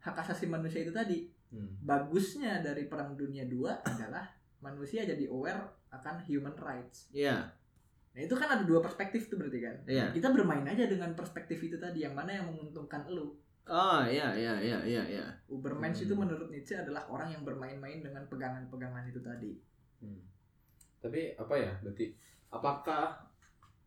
[0.00, 1.70] hak asasi manusia itu tadi Hmm.
[1.86, 4.26] bagusnya dari Perang Dunia 2 adalah
[4.58, 5.62] manusia jadi aware
[5.94, 7.46] akan human rights Iya.
[8.10, 9.76] Nah itu kan ada dua perspektif tuh berarti kan.
[9.86, 10.10] Iya.
[10.10, 13.34] Kita bermain aja dengan perspektif itu tadi yang mana yang menguntungkan lu.
[13.64, 15.24] Oh iya iya iya iya iya.
[15.48, 16.06] Ubermensch Hmm.
[16.06, 19.52] itu menurut Nietzsche adalah orang yang bermain-main dengan pegangan-pegangan itu tadi.
[20.04, 20.20] Hmm.
[21.00, 21.72] Tapi apa ya?
[21.80, 22.12] Berarti
[22.48, 23.16] apakah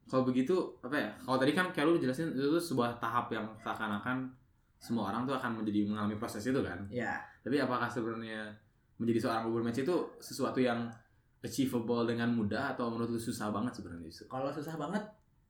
[0.07, 1.09] kalau begitu apa ya?
[1.21, 4.33] Kalau tadi kan kayak lu jelasin itu tuh sebuah tahap yang seakan-akan
[4.77, 6.81] semua orang tuh akan menjadi mengalami proses itu kan.
[6.89, 8.49] Ya, Tapi apakah sebenarnya
[8.97, 10.89] menjadi seorang Ubermensch itu sesuatu yang
[11.37, 14.25] achievable dengan mudah atau menurut lu susah banget sebenarnya itu?
[14.25, 15.01] kalau susah banget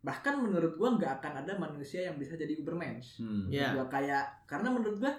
[0.07, 3.19] bahkan menurut gua nggak akan ada manusia yang bisa jadi Ubermensch.
[3.19, 3.51] Hmm.
[3.51, 3.75] Iya.
[3.75, 5.11] Gua kayak karena menurut gua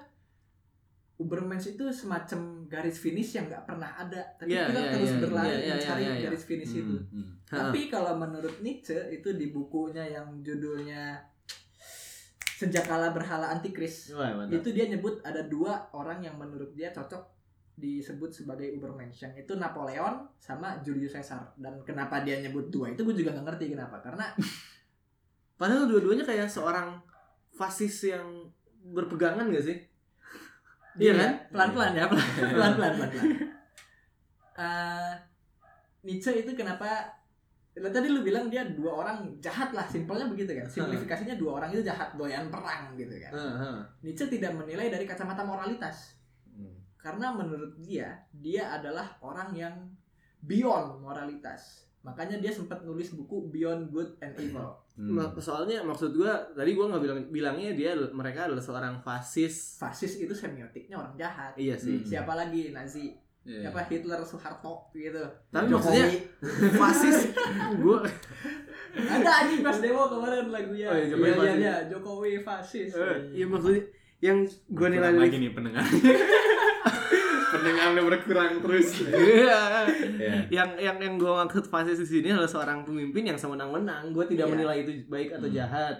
[1.18, 5.18] Ubermensch itu semacam garis finish yang nggak pernah ada, tapi Iya, kita iya, terus iya,
[5.18, 6.22] berlari iya, iya, mencari iya, iya.
[6.30, 6.96] garis finish Hmm, itu.
[7.10, 7.26] hmm.
[7.44, 11.18] Tapi kalau menurut Nietzsche itu di bukunya yang judulnya
[12.58, 14.62] Sejak Kala Berhala Antikris Wah, mantap.
[14.62, 17.22] itu dia nyebut ada dua orang yang menurut dia cocok
[17.74, 23.06] disebut sebagai Ubermensch yang itu Napoleon sama Julius Caesar dan kenapa dia nyebut dua itu
[23.06, 24.26] gue juga nggak ngerti kenapa karena
[25.58, 26.94] Padahal dua-duanya kayak seorang
[27.50, 28.24] fasis yang
[28.88, 29.78] berpegangan gak sih?
[30.96, 31.32] Iya kan?
[31.50, 33.26] pelan pelan ya pelan pelan pelan pelan pelan.
[34.56, 35.12] Eh,
[36.02, 37.06] Nietzsche itu kenapa
[37.78, 41.70] Lah, tadi lu bilang dia dua orang jahat lah simpelnya begitu kan simplifikasinya dua orang
[41.70, 43.76] itu jahat doyan perang gitu kan Heeh.
[44.02, 46.18] Nietzsche tidak menilai dari kacamata moralitas
[46.50, 46.74] Hmm.
[46.98, 49.74] karena menurut dia dia adalah orang yang
[50.42, 55.14] beyond moralitas makanya dia sempat nulis buku Beyond Good and Evil Hmm.
[55.36, 59.78] Soalnya maksud gua tadi gua nggak bilang bilangnya dia mereka adalah seorang fasis.
[59.78, 61.96] fasis itu semiotiknya orang jahat Iya sih.
[61.96, 62.02] Hmm.
[62.04, 63.64] siapa lagi Nazi Iya.
[63.64, 65.78] siapa Hitler Soeharto gitu Tapi Jokowi.
[65.94, 66.06] maksudnya
[66.82, 67.16] fasis
[67.78, 68.02] gua
[68.90, 71.54] ada anjing pas demo kemarin lagunya Oh, iya, Jokowi iya iya fasis.
[71.54, 73.82] iya Jokowi fasis eh, iya maksudnya
[74.18, 74.38] yang
[74.68, 75.86] gua nilai lagi nih pendengar.
[77.68, 78.88] Pendengarnya berkurang terus.
[79.04, 79.60] Iya.
[80.16, 80.34] Iya.
[80.48, 84.10] yang yang yang gue maksud fasis di sini adalah seorang pemimpin yang semenang-menang.
[84.10, 84.52] Gue tidak Iya.
[84.52, 85.54] menilai itu baik atau Hmm.
[85.54, 85.96] jahat.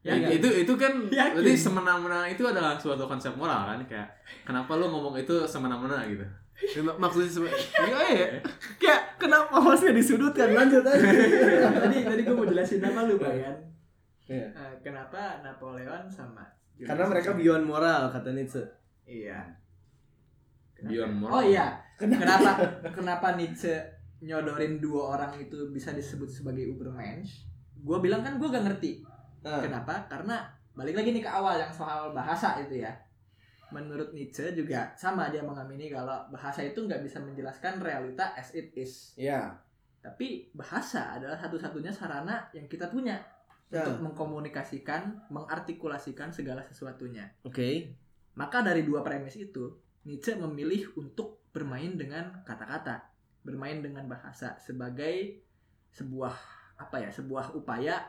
[0.00, 1.36] Ya, Ya, itu itu kan Yakin.
[1.36, 4.08] berarti semena-mena itu adalah suatu konsep moral kan kayak
[4.42, 6.24] kenapa lu ngomong itu semena-mena gitu.
[6.58, 7.28] Ya, mak- maksudnya
[7.80, 8.28] iya ya.
[8.76, 10.50] Kayak kenapa hostnya disudutkan?
[10.50, 11.04] Lanjut aja.
[11.78, 13.56] tadi tadi gue mau jelasin apa lu Bayan
[14.24, 14.46] Iya.
[14.48, 18.62] Eh, kenapa Napoleon sama Julius Karena mereka beyond moral kata Nietzsche.
[19.04, 19.42] iya?
[20.86, 21.32] Beyond moral.
[21.34, 21.66] oh iya
[21.96, 22.50] kenapa
[22.96, 23.76] kenapa Nietzsche
[24.20, 28.92] nyodorin dua orang itu bisa disebut sebagai Ubermensch gue bilang kan gue gak ngerti
[29.40, 30.04] Nah, Kenapa?
[30.04, 30.44] Karena
[30.76, 32.92] balik lagi nih ke awal yang soal bahasa itu ya.
[33.72, 38.68] Menurut Nietzsche juga sama dia mengamini kalau bahasa itu nggak bisa menjelaskan realita as it
[38.76, 39.16] is.
[39.16, 39.56] Iya.
[40.04, 43.16] Tapi bahasa adalah satu-satunya sarana yang kita punya
[43.72, 43.80] Ya.
[43.80, 47.24] untuk mengkomunikasikan, mengartikulasikan segala sesuatunya.
[47.40, 47.96] Oke.
[48.36, 49.72] Maka dari dua premis itu,
[50.04, 53.04] Nietzsche memilih untuk bermain dengan kata-kata,
[53.44, 55.44] bermain dengan bahasa sebagai
[55.92, 56.34] sebuah
[56.80, 58.00] apa ya, sebuah upaya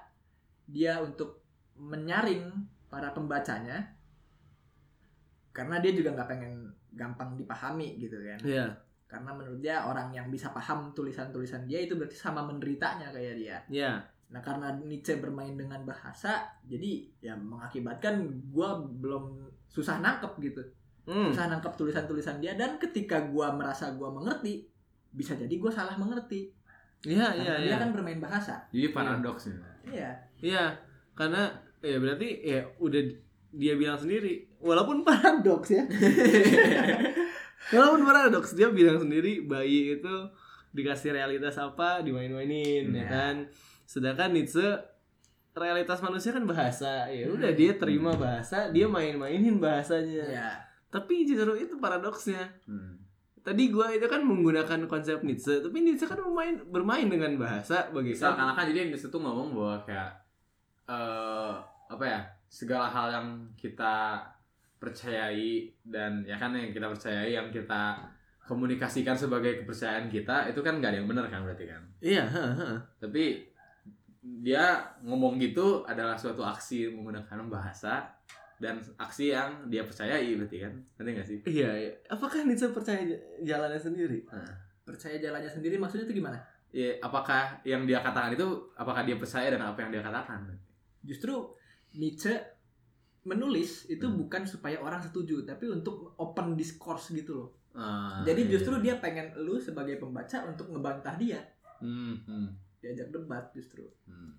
[0.70, 1.44] dia untuk
[1.76, 2.48] menyaring
[2.88, 3.96] para pembacanya
[5.52, 8.40] karena dia juga nggak pengen gampang dipahami gitu kan.
[8.44, 8.68] Iya.
[9.12, 13.58] Karena menurut dia orang yang bisa paham tulisan-tulisan dia itu berarti sama menderitanya kayak dia.
[13.68, 13.92] Iya.
[14.32, 20.64] Nah karena Nietzsche bermain dengan bahasa, jadi ya mengakibatkan gua belum susah nangkep gitu
[21.04, 21.28] Hmm.
[21.28, 24.70] susah nangkep tulisan-tulisan dia dan ketika gua merasa gua mengerti
[25.10, 26.54] bisa jadi gua salah mengerti
[27.02, 27.78] Iya, Karena iya, dia iya.
[27.82, 29.58] kan bermain bahasa Jadi paradoks ya.
[29.84, 30.64] iya Iya.
[31.12, 31.50] Karena
[31.82, 33.02] ya berarti ya udah
[33.52, 35.82] dia bilang sendiri walaupun paradoks ya
[37.74, 40.16] walaupun paradoks dia bilang sendiri bayi itu
[40.72, 43.06] dikasih realitas apa dimain-mainin ya Ya.
[43.08, 43.36] kan
[43.84, 44.64] sedangkan Nietzsche
[45.52, 50.50] realitas manusia kan bahasa ya udah dia terima bahasa dia main-mainin bahasanya ya
[50.92, 53.00] tapi justru itu paradoksnya Hmm.
[53.42, 58.14] tadi gua itu kan menggunakan konsep Nietzsche tapi Nietzsche kan bermain bermain dengan bahasa bagi
[58.14, 60.12] Seakan-akan jadi di situ ngomong bahwa kayak
[60.92, 61.54] eh
[61.90, 62.20] apa ya
[62.52, 64.20] segala hal yang kita
[64.78, 68.02] percayai dan ya kan yang kita percayai yang kita
[68.44, 72.76] komunikasikan sebagai kepercayaan kita itu kan nggak ada yang benar kan berarti kan iya ha.
[73.00, 73.48] tapi
[74.22, 78.06] dia ngomong gitu adalah suatu aksi menggunakan bahasa
[78.62, 80.74] dan aksi yang dia percayai berarti kan?
[80.96, 81.40] Ngerti nggak sih?
[81.50, 81.92] Iya iya.
[82.08, 83.02] apakah Nietzsche percaya
[83.42, 84.22] jalannya sendiri?
[84.86, 86.38] Percaya jalannya sendiri maksudnya itu gimana?
[86.70, 88.46] Ya apakah yang dia katakan itu
[88.78, 90.46] apakah dia percaya dengan apa yang dia katakan?
[91.02, 91.58] Justru
[91.98, 92.38] Nietzsche
[93.22, 94.18] menulis itu Hmm.
[94.18, 97.50] bukan supaya orang setuju tapi untuk open discourse gitu loh.
[97.72, 98.52] Ah, jadi iya.
[98.58, 101.40] justru dia pengen lu sebagai pembaca untuk ngebantah dia.
[101.80, 102.48] Hmm, hmm,
[102.78, 103.86] diajak debat justru.
[104.06, 104.38] Hmm.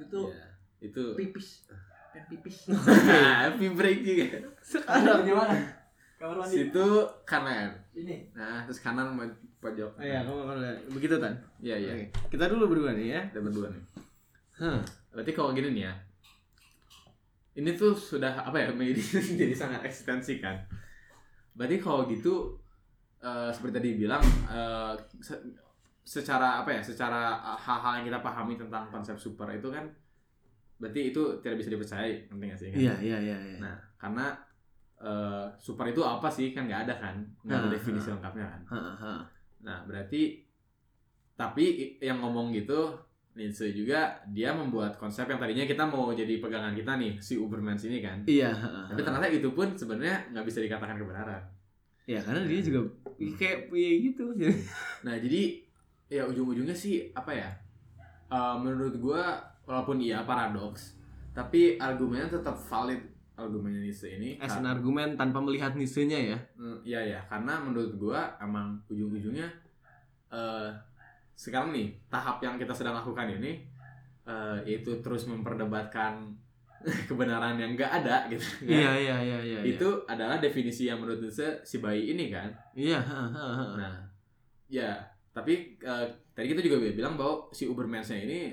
[0.00, 0.48] itu tuh Iya.
[0.80, 1.68] itu pipis
[2.10, 2.56] pen pipis.
[3.42, 4.26] Happy break juga.
[4.60, 5.54] Sekarang gimana?
[6.20, 6.52] Kamar mandi?
[6.52, 6.86] Situ
[7.24, 7.72] kanan.
[7.96, 8.34] Ini?
[8.36, 9.24] Nah terus kanan mau
[9.60, 9.96] pojok.
[9.96, 11.34] Oh, iya kamu kalau begitu tan?
[11.58, 11.92] Iya iya.
[11.96, 12.06] Oke.
[12.32, 13.20] kita dulu berdua nih ya?
[13.32, 13.82] Kita berdua nih.
[14.60, 14.80] Hah.
[15.10, 15.94] berarti kalau gini nih ya.
[17.56, 19.02] Ini tuh sudah apa ya menjadi
[19.36, 20.54] jadi sangat eksistensi kan?
[21.56, 22.56] Berarti kalau gitu
[23.20, 25.44] eh, seperti tadi bilang eh, se-
[26.00, 29.86] secara apa ya secara hal-hal yang kita pahami tentang konsep super itu kan
[30.80, 32.78] berarti itu tidak bisa dipercayai penting gak sih kan?
[32.80, 33.58] iya iya iya iya.
[33.60, 34.32] Nah, karena
[34.96, 38.16] eh, super itu apa sih kan nggak ada kan, nggak ada definisi ah.
[38.16, 38.60] lengkapnya kan.
[38.72, 39.14] Ha, ha.
[39.60, 40.40] Nah, berarti
[41.36, 42.96] tapi yang ngomong gitu
[43.36, 47.84] Nietzsche juga dia membuat konsep yang tadinya kita mau jadi pegangan kita nih si Ubermans
[47.84, 48.24] ini kan.
[48.24, 48.80] iya ha, ha.
[48.90, 51.44] Tapi ternyata itu pun sebenarnya nggak bisa dikatakan kebenaran.
[52.08, 52.90] ya karena dia juga
[53.38, 54.34] kayak ya gitu
[55.06, 55.62] Nah, jadi
[56.10, 57.50] ya ujung-ujungnya sih apa ya?
[58.30, 60.98] Eh, menurut gua walaupun iya paradoks,
[61.30, 62.98] tapi argumennya tetap valid
[63.32, 64.34] argumennya Nietzsche ini.
[64.36, 69.46] as an argumen tanpa melihat nisenya ya Hmm, Iya ya, karena menurut gua emang ujung-ujungnya
[70.28, 70.68] eh
[71.32, 73.62] sekarang nih tahap yang kita sedang lakukan ini
[74.22, 76.34] eh yaitu terus memperdebatkan
[77.08, 78.40] kebenaran yang enggak ada gitu.
[78.40, 78.66] kan.
[78.66, 82.50] iya iya iya iya Itu adalah definisi yang menurut Nietzsche si bayi ini kan.
[82.74, 82.98] iya.
[83.76, 84.00] Nah,
[84.66, 84.96] ya,
[85.30, 88.52] tapi eh, tadi kita juga bilang bahwa si Ubermansnya ini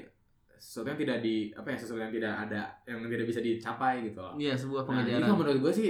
[0.58, 4.20] sesuatu yang tidak di apa ya sesuatu yang tidak ada yang tidak bisa dicapai gitu
[4.20, 4.34] loh.
[4.36, 5.90] iya sebuah Nah, jadi pengajaran kalau menurut gue sih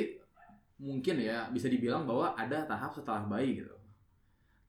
[0.77, 3.73] mungkin ya bisa dibilang bahwa ada tahap setelah bayi gitu.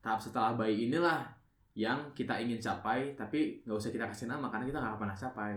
[0.01, 1.26] Tahap setelah bayi inilah
[1.74, 5.55] yang kita ingin capai tapi nggak usah kita kasih nama karena kita nggak pernah capai.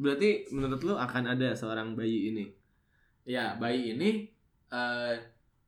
[0.00, 2.48] berarti menurut lu akan ada seorang bayi ini
[3.28, 4.32] Ya bayi ini
[4.72, 5.16] eh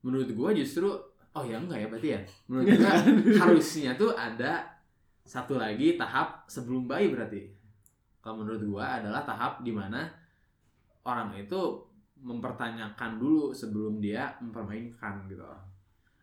[0.00, 0.88] menurut gue justru
[1.32, 4.71] oh ya enggak ya berarti ya menurut gue harusnya tuh ada
[5.22, 7.46] satu lagi tahap sebelum bayi berarti.
[8.22, 10.06] Kalau menurut gue adalah tahap di mana
[11.02, 11.58] orang itu
[12.22, 15.58] mempertanyakan dulu sebelum dia mempermainkan gitu loh.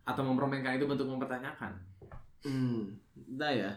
[0.08, 1.76] Atau mempermainkan itu bentuk mempertanyakan.
[2.40, 2.88] hmm
[3.36, 3.72] dah ya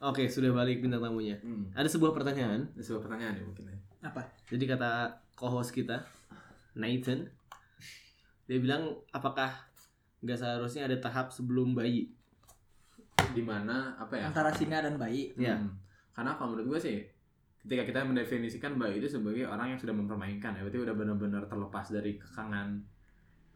[0.00, 1.68] oke sudah balik bintang tamunya Hmm.
[1.76, 3.76] ada sebuah pertanyaan Ini sebuah pertanyaan ya mungkin ya.
[4.00, 4.90] apa Jadi kata
[5.36, 6.00] co-host kita,
[6.72, 7.28] Nathan,
[8.48, 9.52] dia bilang apakah
[10.24, 12.08] nggak seharusnya ada tahap sebelum bayi?
[13.30, 14.26] Di mana apa ya?
[14.26, 15.54] antara singa dan bayi Ya.
[15.54, 15.70] Hmm.
[16.10, 16.96] Karena kalau menurut gue sih
[17.60, 21.86] ketika kita mendefinisikan bayi itu sebagai orang yang sudah mempermainkan ya berarti udah benar-benar terlepas
[21.88, 22.80] dari kekangan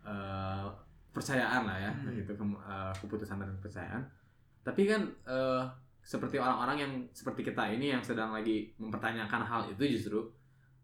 [0.02, 0.66] eh,
[1.08, 2.12] percayaan lah ya Hmm.
[2.12, 4.02] gitu ke- eh, keputusan dan kepercayaan
[4.60, 5.62] tapi kan eh,
[6.00, 10.20] seperti orang-orang yang seperti kita ini yang sedang lagi mempertanyakan hal itu justru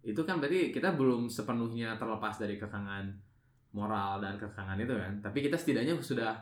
[0.01, 3.05] itu kan berarti kita belum sepenuhnya terlepas dari kekangan
[3.71, 6.33] moral dan kekangan itu kan tapi kita setidaknya sudah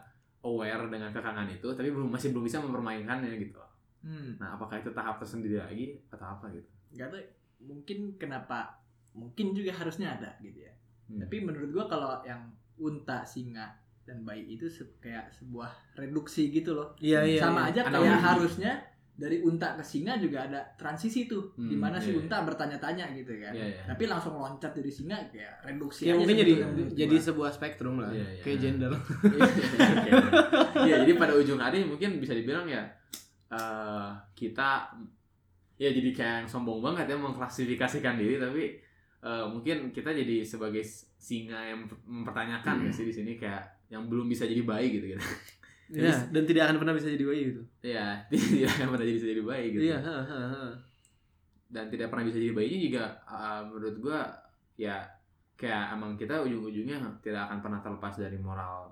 [0.41, 3.59] aware dengan kekangan itu tapi belum masih belum bisa mempermainkannya gitu
[4.03, 4.39] hmm.
[4.39, 6.69] Nah, apakah itu tahap tersendiri lagi atau apa gitu?
[6.95, 7.23] nggak tahu
[7.61, 8.79] mungkin kenapa
[9.13, 10.73] mungkin juga harusnya ada gitu ya
[11.09, 11.25] Hmm.
[11.25, 13.65] tapi menurut gua kalau yang unta singa
[14.05, 18.73] dan bayi itu se- kayak sebuah reduksi gitu loh Iya sama aja Ada kayak harusnya
[19.19, 23.11] dari unta ke singa juga ada transisi tuh Hmm, di mana si iya, unta bertanya-tanya
[23.13, 23.83] gitu kan Iya, iya.
[23.83, 27.99] tapi langsung loncat dari singa kayak reduksi Ya aja mungkin jadi menurut jadi sebuah spektrum
[27.99, 28.43] lah, Iya, iya.
[28.47, 28.93] kayak gender.
[30.87, 32.87] Iya, jadi pada ujung hari mungkin bisa dibilang ya
[33.49, 34.93] eh kita
[35.75, 38.77] ya jadi kayak yang sombong banget ya mengklasifikasikan diri tapi
[39.19, 40.85] eh, mungkin kita jadi sebagai
[41.17, 45.25] singa yang mempertanyakan ya sih di sini kayak yang belum bisa jadi bayi gitu gitu.
[45.89, 47.63] Ya, dan tidak akan pernah bisa jadi bayi gitu.
[47.81, 49.83] Iya, tidak akan pernah jadi jadi bayi gitu.
[49.89, 50.67] Iya, ha, ha, ha.
[51.69, 54.21] dan tidak pernah bisa jadi bayinya juga uh, menurut gua
[54.81, 55.05] ya
[55.59, 58.89] kayak emang kita ujung-ujungnya tidak akan pernah terlepas dari moral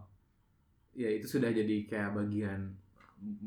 [0.93, 2.75] ya itu sudah jadi kayak bagian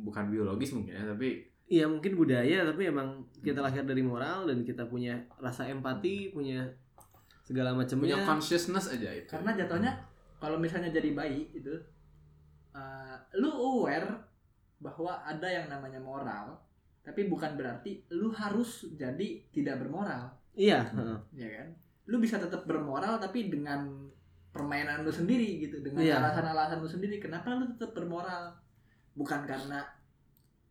[0.02, 4.66] bukan biologis mungkin ya tapi Iya mungkin budaya tapi emang kita lahir dari moral dan
[4.66, 6.66] kita punya rasa empati, punya
[7.46, 8.26] segala punya macamnya.
[8.26, 9.94] consciousness aja itu karena jatuhnya
[10.42, 11.70] kalau misalnya jadi bayi itu
[12.72, 14.10] uh, lu aware
[14.80, 16.56] bahwa ada yang namanya moral
[17.00, 20.84] tapi bukan berarti lu harus jadi tidak bermoral Iya.
[20.92, 21.20] heeh.
[21.36, 21.68] ya kan
[22.06, 23.86] lu bisa tetap bermoral tapi dengan
[24.50, 26.20] permainan lu sendiri gitu dengan Iya.
[26.20, 28.50] alasan-alasan lu sendiri kenapa lu tetap bermoral
[29.14, 29.84] bukan karena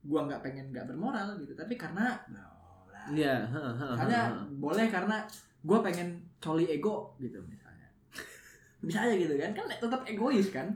[0.03, 2.49] gua nggak pengen nggak bermoral gitu tapi karena nah,
[3.09, 3.45] Iya.
[3.47, 4.45] heeh, heeh, misalnya heeh.
[4.59, 5.17] boleh karena
[5.63, 7.89] gua pengen coli ego gitu misalnya
[8.79, 10.71] bisa aja gitu kan kan tetap egois kan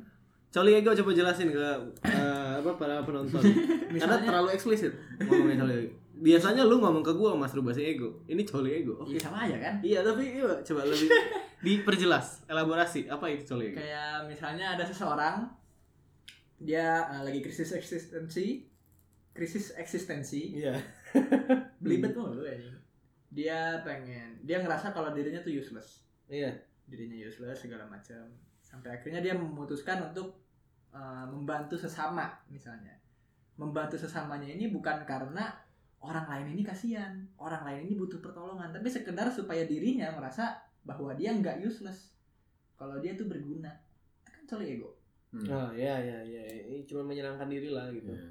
[0.53, 1.64] Coli ego coba jelasin ke
[2.05, 3.40] eh, apa para penonton.
[3.40, 5.92] Karena misalnya terlalu eksplisit ngomongin coli ego.
[6.12, 8.20] Biasanya lu ngomong ke gua masturbasi ego.
[8.26, 9.00] Ini coli ego.
[9.03, 11.09] iya sama aja kan Iya, tapi iya, coba lebih
[11.64, 13.80] diperjelas, elaborasi apa itu coli ego.
[13.80, 15.48] kayak misalnya ada seseorang
[16.59, 18.68] dia uh, lagi krisis eksistensi
[19.32, 20.76] krisis eksistensi Iya.
[21.82, 22.68] belibet mulu ini
[23.28, 26.53] dia pengen dia ngerasa kalau dirinya tuh useless Iya.
[26.84, 28.20] dirinya useless segala macam
[28.61, 30.41] sampai akhirnya dia memutuskan untuk
[30.93, 32.93] uh, membantu sesama misalnya
[33.57, 35.53] membantu sesamanya ini bukan karena
[35.99, 41.12] orang lain ini kasihan orang lain ini butuh pertolongan tapi sekedar supaya dirinya merasa bahwa
[41.12, 42.11] dia nggak useless
[42.74, 43.70] kalau dia tuh berguna
[44.20, 44.90] itu kan coli ego
[45.32, 45.49] Hmm.
[45.49, 46.45] Oh, iya iya iya.
[46.68, 48.12] Ini cuma menyenangkan diri lah gitu.
[48.12, 48.20] Ya.
[48.20, 48.28] Ya,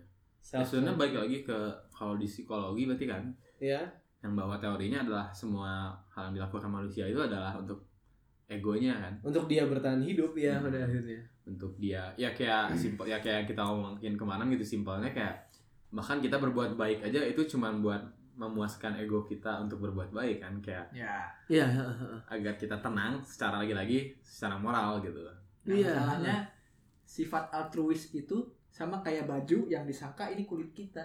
[0.61, 1.57] Self- sebenarnya balik lagi ke
[1.89, 3.25] kalau di psikologi berarti kan
[3.57, 3.81] Iya.
[4.21, 7.81] yang bahwa teorinya adalah semua hal yang dilakukan manusia itu adalah untuk
[8.51, 10.67] egonya kan Untuk dia bertahan hidup ya Hmm.
[10.67, 11.19] pada akhirnya.
[11.41, 15.35] untuk dia ya kayak simpel ya kayak kita ngomongin kemarin gitu simpelnya kayak
[15.89, 17.99] bahkan kita berbuat baik aja itu cuma buat
[18.33, 21.67] memuaskan ego kita untuk berbuat baik kan kayak ya Iya.
[22.27, 25.35] agar kita tenang secara lagi-lagi secara moral gitu Nah,
[25.67, 25.93] Iya.
[25.93, 26.37] masalahnya
[27.03, 28.37] sifat altruis itu
[28.67, 31.03] sama kayak baju yang disangka ini kulit kita.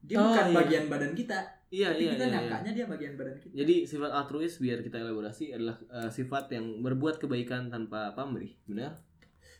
[0.00, 0.54] Dia Oh, bukan iya.
[0.54, 1.34] bagian badan kita,
[1.68, 2.28] Iya tapi iya kita iya.
[2.28, 2.34] iya.
[2.40, 3.52] nyangkanya dia bagian badan kita.
[3.60, 8.96] Jadi sifat altruis biar kita elaborasi adalah eh, sifat yang berbuat kebaikan tanpa pamrih, benar?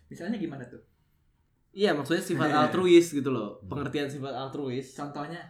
[0.09, 0.81] Misalnya gimana tuh?
[1.77, 3.61] Iya maksudnya sifat altruis gitu loh.
[3.69, 4.97] Pengertian sifat altruis.
[4.97, 5.41] Contohnya,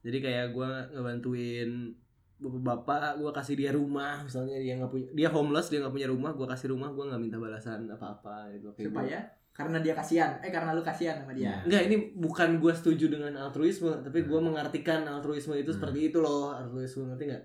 [0.00, 1.92] Jadi kayak gua ngebantuin
[2.40, 6.32] bapak-bapak, gua kasih dia rumah, misalnya dia nggak punya, dia homeless, dia nggak punya rumah,
[6.32, 8.72] gua kasih rumah, gua nggak minta balasan apa-apa gitu.
[8.72, 9.20] Kayak supaya
[9.50, 11.60] karena dia kasihan, eh karena lu kasihan sama dia.
[11.62, 15.76] Enggak, ini bukan gua setuju dengan altruisme, tapi gua mengartikan altruisme itu Hmm.
[15.76, 17.44] seperti itu loh, altruisme ngerti nggak?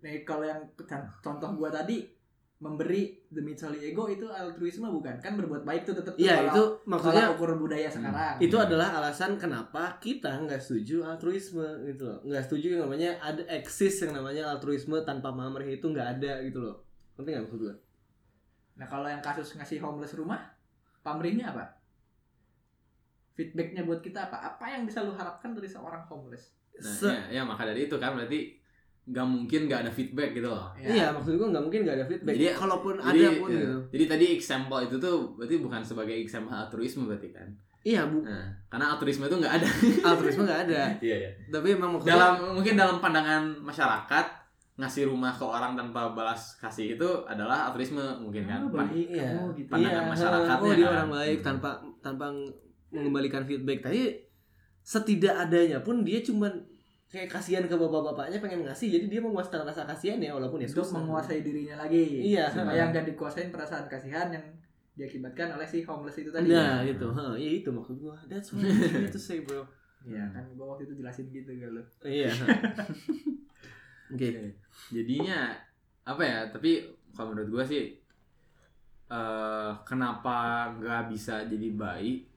[0.00, 2.06] Nih kalau yang con- contoh gua tadi
[2.58, 5.18] memberi demi coli ego itu altruisme bukan?
[5.18, 8.38] Kan berbuat baik tuh tetap Iya itu maksudnya ukur budaya sekarang.
[8.38, 13.42] itu adalah alasan kenapa kita nggak setuju altruisme gitu loh nggak setuju yang namanya ada
[13.50, 17.74] eksis yang namanya altruisme tanpa pamrih itu nggak ada gitu loh ngerti nggak maksud gue
[18.72, 20.40] Nah kalau yang kasus ngasih homeless rumah,
[21.02, 21.82] pamrihnya apa?
[23.34, 24.54] Feedbacknya buat kita apa?
[24.54, 26.54] Apa yang bisa lu harapkan dari seorang homeless?
[26.72, 28.56] nah Se- ya, ya maka dari itu kan berarti
[29.02, 30.70] nggak mungkin nggak ada feedback gitu loh.
[30.78, 30.86] Ya.
[30.88, 32.34] iya maksud gue nggak mungkin nggak ada feedback.
[32.38, 33.76] Jadi, kalaupun jadi, ada pun ya, gitu.
[33.90, 37.48] Jadi tadi example itu tuh berarti bukan sebagai example altruisme berarti kan?
[37.82, 38.22] Iya bu.
[38.22, 39.68] Nah, karena altruisme itu nggak ada.
[40.06, 40.82] Altruisme nggak ada.
[41.06, 44.26] Iya ya tapi emang maksudnya dalam mungkin dalam pandangan masyarakat
[44.82, 48.90] ngasih rumah ke orang tanpa balas kasih itu adalah altruisme mungkin kan Oh, baik.
[49.08, 49.70] iya Oh, gitu.
[49.70, 50.92] pandangan iya, masyarakatnya oh dia kan.
[50.92, 51.46] orang baik Hmm.
[51.46, 51.70] tanpa
[52.00, 52.26] tanpa
[52.90, 54.18] mengembalikan feedback tapi
[54.82, 56.50] setidak adanya pun dia cuman
[57.06, 60.90] kayak kasihan ke bapak-bapaknya pengen ngasih jadi dia memuaskan rasa kasihan ya walaupun ya Untuk
[60.90, 62.24] menguasai dirinya lagi.
[62.26, 62.48] Iya.
[62.48, 64.42] Supaya nggak dikuasain perasaan kasihan yang
[64.92, 66.48] diakibatkan oleh si homeless itu tadi.
[66.48, 68.16] Nah gitu, Hah, ya itu maksud gua.
[68.26, 69.60] That's what trying to say bro.
[70.02, 71.84] Iya kan gua waktu itu jelasin gitu lu.
[72.02, 72.32] Iya.
[74.12, 74.28] Oke.
[74.92, 75.56] jadinya
[76.04, 76.84] apa ya tapi
[77.16, 77.96] kalau menurut gua sih
[79.12, 82.28] eh kenapa nggak bisa jadi baik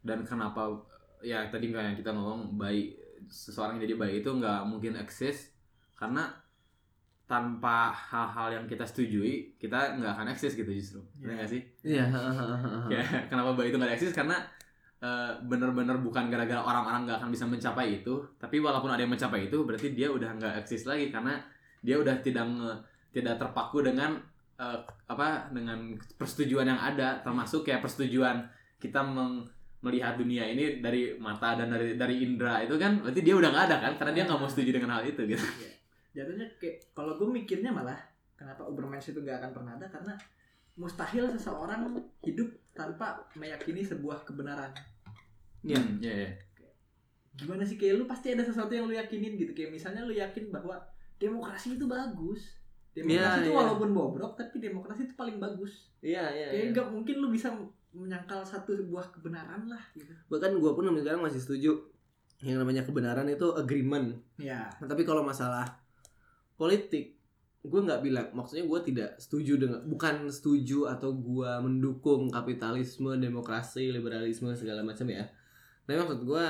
[0.00, 0.72] dan kenapa
[1.20, 2.96] ya tadi kayak kita ngomong baik
[3.28, 5.52] seseorang yang jadi baik itu nggak mungkin eksis
[5.94, 6.26] karena
[7.28, 11.00] tanpa hal-hal yang kita setujui kita nggak akan eksis gitu justru.
[11.16, 12.04] Bener nggak sih Iya.
[12.92, 14.36] Kayak kenapa bayi itu nggak eksis karena
[15.42, 19.66] bener-bener bukan gara-gara orang-orang nggak akan bisa mencapai itu tapi walaupun ada yang mencapai itu
[19.66, 21.42] berarti dia udah nggak eksis lagi karena
[21.82, 22.46] dia udah tidak
[23.10, 24.14] tidak terpaku dengan
[24.62, 24.78] eh,
[25.10, 28.46] apa dengan persetujuan yang ada termasuk kayak persetujuan
[28.78, 29.42] kita meng-
[29.82, 33.66] melihat dunia ini dari mata dan dari dari indera itu kan berarti dia udah nggak
[33.66, 35.42] ada kan karena dia nggak mau setuju dengan hal itu gitu.
[36.14, 37.98] Jatuhnya kayak kalau gue mikirnya malah
[38.38, 39.86] kenapa Ubermensch itu nggak akan pernah ada?
[39.90, 40.14] Karena
[40.78, 44.70] mustahil seseorang hidup tanpa meyakini sebuah kebenaran.
[45.62, 45.78] Iya.
[45.78, 46.30] Hmm, iya, iya.
[47.32, 50.52] Gimana sih kayak lu pasti ada sesuatu yang lu yakinin gitu kayak misalnya lu yakin
[50.52, 50.78] bahwa
[51.16, 52.60] demokrasi itu bagus.
[52.92, 53.56] Demokrasi Iya, itu iya.
[53.56, 55.88] walaupun bobrok tapi demokrasi itu paling bagus.
[56.04, 56.48] Iya iya.
[56.52, 57.48] Kayak nggak mungkin lu bisa
[57.92, 60.12] menyangkal satu sebuah kebenaran lah gitu.
[60.28, 61.72] Bahkan gue pun sampai sekarang masih setuju
[62.42, 64.18] yang namanya kebenaran itu agreement.
[64.36, 64.66] Ya.
[64.82, 65.78] Nah, tapi kalau masalah
[66.58, 67.16] politik,
[67.62, 68.26] gue nggak bilang.
[68.34, 75.06] Maksudnya gue tidak setuju dengan, bukan setuju atau gue mendukung kapitalisme, demokrasi, liberalisme segala macam
[75.06, 75.30] ya.
[75.82, 76.44] Tapi maksud gue,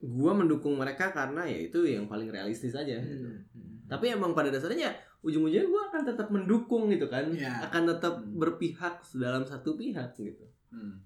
[0.00, 2.96] gue mendukung mereka karena ya itu yang paling realistis aja.
[2.96, 3.26] gitu.
[3.52, 3.82] Hmm.
[3.84, 4.90] Tapi emang pada dasarnya
[5.20, 7.60] ujung-ujungnya gue akan tetap mendukung gitu kan, Iya.
[7.62, 8.36] akan tetap Hmm.
[8.36, 10.44] berpihak dalam satu pihak gitu.
[10.70, 11.02] Hmm.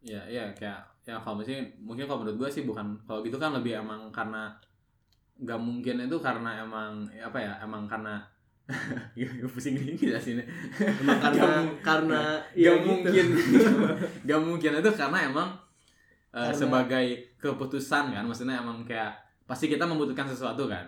[0.00, 3.52] Ya, ya kayak ya kalau misalnya mungkin kalau menurut gue sih bukan kalau gitu kan
[3.52, 4.52] lebih emang karena
[5.36, 8.20] nggak mungkin itu karena emang ya apa ya emang karena
[9.50, 10.44] pusing nih jelasinnya
[10.78, 11.48] Emang karena
[11.88, 12.86] karena Gak ya gitu.
[12.86, 13.26] mungkin
[14.28, 15.48] Gak mungkin itu karena emang
[16.30, 17.06] eh, Karena- sebagai
[17.36, 19.12] keputusan kan Maksudnya emang kayak
[19.42, 20.86] Pasti kita membutuhkan sesuatu kan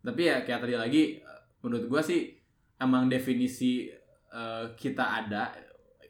[0.00, 2.32] Tapi ya kayak tadi lagi eh, Menurut gua sih
[2.76, 3.88] Emang definisi
[4.28, 5.48] eh, kita ada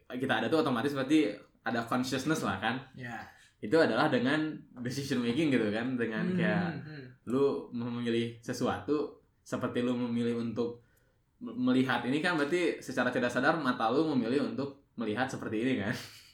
[0.08, 1.30] Kita ada tuh otomatis berarti
[1.62, 3.22] Ada consciousness lah kan Ya.
[3.56, 7.06] Itu adalah dengan decision making gitu kan Dengan kayak Hmm.
[7.26, 10.78] lu memilih sesuatu seperti lu memilih untuk
[11.38, 15.90] melihat ini kan berarti secara tidak sadar mata lu memilih untuk melihat seperti ini kan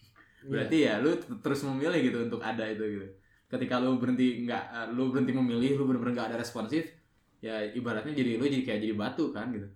[0.44, 3.06] berarti ya lu terus memilih gitu untuk ada itu gitu
[3.46, 6.82] ketika lu berhenti nggak eh, lu berhenti memilih lu benar-benar nggak ada responsif
[7.38, 9.68] ya ibaratnya jadi lu jadi kayak jadi batu kan gitu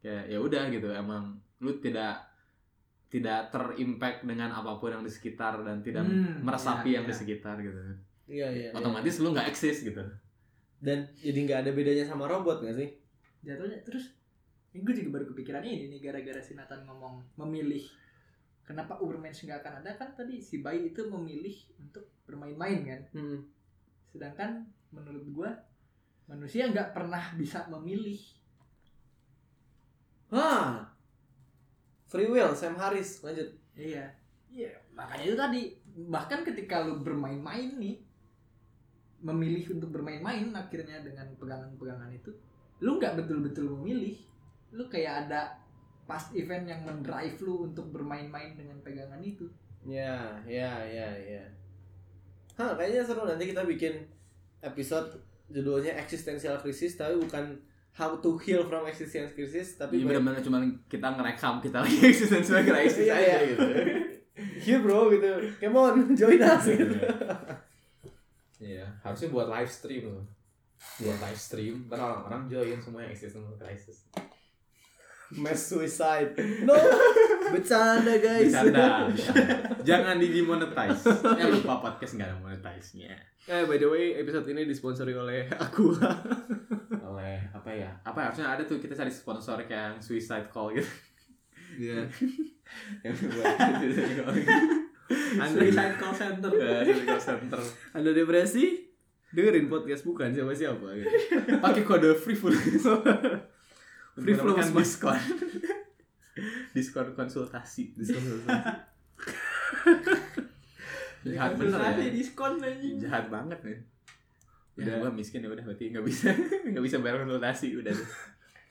[0.00, 2.20] kayak ya udah gitu emang lu tidak
[3.08, 7.14] tidak terimpact dengan apa pun yang di sekitar dan tidak Hmm, meresapi iya, yang di
[7.14, 7.20] iya.
[7.22, 7.94] sekitar gitu Iya
[8.26, 8.46] iya.
[8.50, 8.68] iya.
[8.72, 10.02] otomatis lu nggak eksis gitu
[10.80, 12.88] dan jadi nggak ada bedanya sama robot nggak sih?
[13.40, 14.16] jatuhnya terus
[14.72, 17.84] ini gue juga baru kepikiran ini nih gara-gara si Nathan ngomong memilih
[18.64, 19.90] kenapa Ubermensch nggak akan ada?
[19.96, 23.02] Kan tadi si bayi itu memilih untuk bermain-main kan?
[23.12, 23.40] Hmm.
[24.14, 24.62] sedangkan
[24.94, 25.50] menurut gue
[26.30, 28.20] manusia nggak pernah bisa memilih.
[30.30, 30.86] Hah.
[32.08, 33.20] Free will Sam Harris.
[33.26, 33.50] Lanjut.
[33.74, 34.14] iya.
[34.54, 35.62] Iya makanya itu tadi.
[35.94, 37.98] Bahkan ketika lu bermain-main nih
[39.24, 42.30] memilih untuk bermain-main akhirnya dengan pegangan-pegangan itu
[42.82, 44.14] lu nggak betul-betul memilih.
[44.74, 45.58] Lu kayak ada
[46.04, 49.48] past event yang mendrive lu untuk bermain-main dengan pegangan itu
[49.82, 51.44] Ya ya ya ya.
[52.54, 54.00] Hah kayaknya seru nanti kita bikin
[54.60, 55.12] episode
[55.46, 57.52] judulnya eksistensial krisis tapi bukan
[57.92, 61.98] how to heal from existential crisis tapi Iya baik- benar-benar cuma kita ngerekam kita lagi
[62.10, 63.38] eksistensial krisis Iya, aja iya.
[63.46, 63.64] gitu.
[64.34, 65.28] Here bro gitu.
[65.58, 66.96] Come on join us gitu.
[68.56, 70.24] Iya, harusnya buat live stream loh.
[70.96, 74.08] Buat live stream, orang-orang join semuanya existential crisis.
[75.32, 76.36] Mass suicide.
[76.68, 76.76] No.
[77.52, 78.52] Bercanda guys.
[78.52, 79.54] Bercanda, bercanda.
[79.84, 81.04] Jangan di demonetize.
[81.36, 83.14] Eh lupa podcast nggak ada monetize-nya.
[83.44, 85.92] Eh by the way episode ini disponsori oleh aku.
[87.14, 87.92] Oleh apa ya?
[88.00, 90.88] Apa ya, harusnya ada tuh kita cari sponsor kayak yang suicide call gitu.
[91.76, 92.08] Iya.
[93.04, 93.54] yang buat
[93.84, 94.34] suicide call.
[95.36, 97.60] Anda Suicide call center Ya, suicide call center.
[97.92, 98.88] Anda depresi?
[99.34, 101.10] Dengerin podcast bukan siapa siapa gitu.
[101.60, 102.56] Pakai kode free full.
[104.14, 104.86] Free flow mendapatkan smart.
[104.86, 105.20] diskon.
[106.74, 107.82] diskon konsultasi.
[111.24, 112.12] Jahat bener ya.
[112.12, 113.78] diskon anjing Jahat banget nih.
[114.74, 115.06] Ya Udah.
[115.06, 116.28] gua miskin ya udah berarti nggak bisa
[116.70, 117.94] nggak bisa bayar konsultasi udah.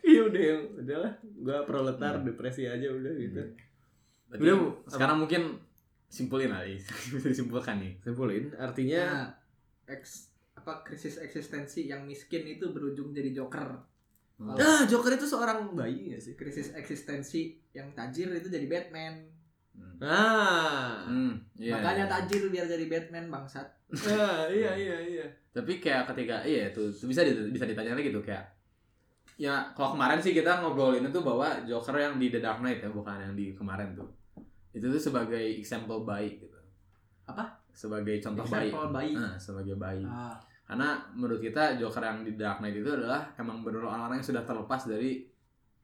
[0.04, 3.42] Iya udah yang udahlah gua proletar depresi aja udah gitu.
[4.30, 4.56] Berarti Udah,
[4.92, 5.58] sekarang mungkin
[6.12, 6.78] simpulin kali.
[6.80, 7.94] bisa disimpulkan nih.
[8.04, 9.28] Simpulin artinya ya
[9.90, 13.93] eks apa krisis eksistensi yang miskin itu berujung jadi joker
[14.34, 14.58] Hmm.
[14.58, 16.34] ah Joker itu seorang bayi gak sih?
[16.34, 19.34] krisis eksistensi yang tajir itu jadi Batman
[19.74, 19.98] Hmm.
[20.06, 21.02] Ah.
[21.10, 22.12] Hmm, iya, makanya iya.
[22.14, 23.66] tajir biar jadi Batman bangsat
[24.06, 25.26] Ah, iya iya iya.
[25.50, 28.46] Tapi kayak ketika iya itu itu bisa bisa ditanya lagi tuh kayak
[29.34, 32.90] ya kalau kemarin sih kita ngobrolin itu bahwa Joker yang di The Dark Knight ya
[32.94, 34.10] bukan yang di kemarin tuh.
[34.74, 36.58] Itu tuh sebagai example baik gitu.
[37.26, 37.50] Apa?
[37.74, 38.70] Sebagai contoh baik.
[38.70, 39.16] Example baik.
[39.18, 40.06] Nah, sebagai baik.
[40.06, 44.28] ah, Karena menurut kita Joker yang di Dark Knight itu adalah emang benar orang-orang yang
[44.32, 45.28] sudah terlepas dari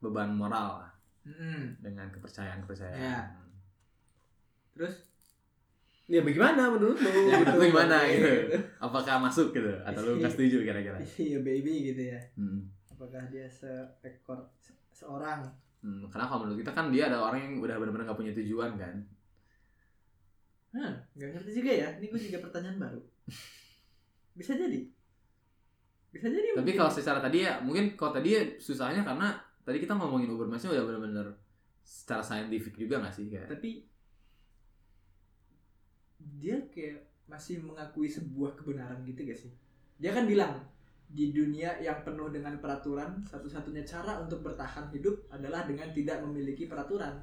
[0.00, 0.90] beban moral lah,
[1.28, 1.84] mm.
[1.84, 2.96] dengan kepercayaan-kepercayaan.
[2.96, 3.20] Ya.
[4.72, 5.10] terus
[6.10, 7.10] Ya bagaimana menurut lu?
[7.30, 8.58] Ya, lu gimana gitu?
[8.82, 9.70] Apakah masuk gitu?
[9.86, 10.98] Atau lu nggak setuju kira-kira?
[11.22, 12.66] iya baby gitu ya Hmm.
[12.90, 15.46] apakah dia seekor se- seorang
[15.80, 18.76] Hmm, karena kalau menurut kita kan dia ada orang yang udah benar-benar nggak punya tujuan
[18.76, 19.00] kan.
[20.76, 23.00] Hah, nggak ngerti juga ya ini gue juga pertanyaan baru
[24.32, 24.80] bisa jadi
[26.10, 26.76] bisa jadi Tapi mungkin.
[26.76, 29.30] kalau secara tadi ya mungkin kalau tadi ya susahnya karena
[29.62, 31.26] tadi kita ngomongin Ubermensch udah benar-benar
[31.80, 33.46] secara saintifik juga nggak sih kayak.
[33.48, 33.70] tapi
[36.36, 39.52] dia kayak masih mengakui sebuah kebenaran gitu gak sih
[39.96, 40.58] dia kan bilang
[41.10, 46.66] di dunia yang penuh dengan peraturan satu-satunya cara untuk bertahan hidup adalah dengan tidak memiliki
[46.66, 47.18] peraturan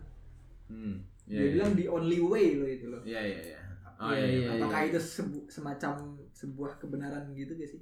[0.67, 0.99] Hmm.
[1.23, 1.51] dia Iya, iya.
[1.55, 3.59] bilang the only way loh itu loh Iya, iya, iya.
[3.97, 4.49] Oh, Iya, iya, iya.
[4.55, 5.93] apakah itu sebu- semacam
[6.29, 7.81] sebuah kebenaran gitu gak sih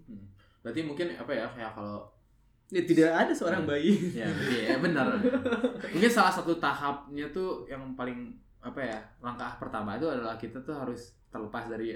[0.59, 2.07] Berarti mungkin apa ya kayak kalau
[2.65, 3.93] Ya, tidak ada seorang bayi.
[4.17, 5.05] ya, iya benar.
[5.85, 10.73] mungkin salah satu tahapnya tuh yang paling apa ya langkah pertama itu adalah kita tuh
[10.73, 11.93] harus terlepas dari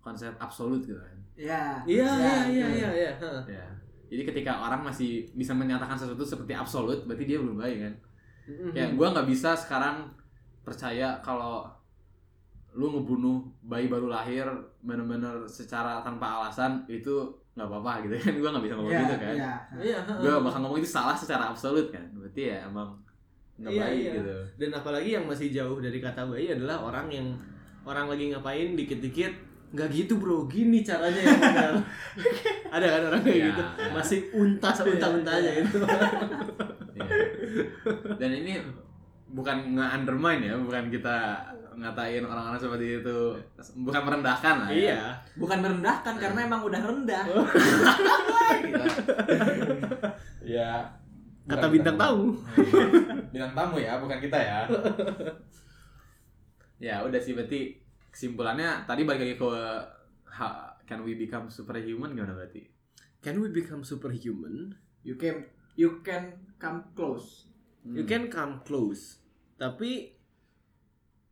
[0.00, 1.12] konsep absolut gitu kan.
[1.36, 3.12] ya Iya, ya, iya, iya, iya, iya.
[3.20, 3.44] Hah.
[3.44, 3.66] Ya.
[4.08, 7.94] Jadi ketika orang masih bisa menyatakan sesuatu seperti absolut, berarti dia belum baik kan.
[8.72, 10.08] Kayak gua nggak bisa sekarang
[10.64, 11.68] percaya kalau
[12.70, 14.44] lu ngebunuh bayi baru lahir
[14.80, 19.16] bener-bener secara tanpa alasan itu nggak apa-apa gitu kan gua nggak bisa ngomong ya, gitu
[19.16, 19.52] kan ya.
[19.74, 22.94] Iya, gue bakal ngomong itu salah secara absolut kan berarti ya emang
[23.56, 24.12] nggak Iya, baik iya.
[24.14, 27.26] gitu Dan apalagi yang masih jauh dari kata bayi adalah orang yang
[27.82, 29.32] orang lagi ngapain dikit-dikit
[29.68, 31.72] nggak gitu bro, gini caranya yang benar.
[32.70, 33.88] ada kan orang kayak Iya, gitu, iya.
[33.90, 35.78] masih unta seunta-untanya Iya, itu.
[36.98, 37.06] Iya.
[38.16, 38.54] dan ini
[39.28, 41.16] bukan nge-undermine ya bukan kita
[41.78, 43.18] ngatain orang-orang seperti itu.
[43.86, 44.76] Bukan merendahkan lah ya.
[44.76, 45.02] Iya.
[45.38, 47.24] bukan merendahkan karena emang udah rendah.
[50.48, 50.80] Ya
[51.44, 52.32] Kata bintang tamu.
[53.28, 54.60] bintang tamu ya bukan kita ya.
[56.88, 57.74] Ya udah sih berarti
[58.08, 59.50] kesimpulannya tadi balik lagi ke
[60.88, 62.64] can we become superhuman gimana berarti?
[63.20, 64.72] Can we become superhuman?
[65.08, 65.46] you can
[65.78, 67.46] you can come close.
[67.88, 69.22] You can come close.
[69.56, 70.17] Tapi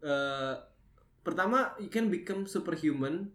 [0.02, 0.54] eh
[1.20, 3.30] pertama you can become superhuman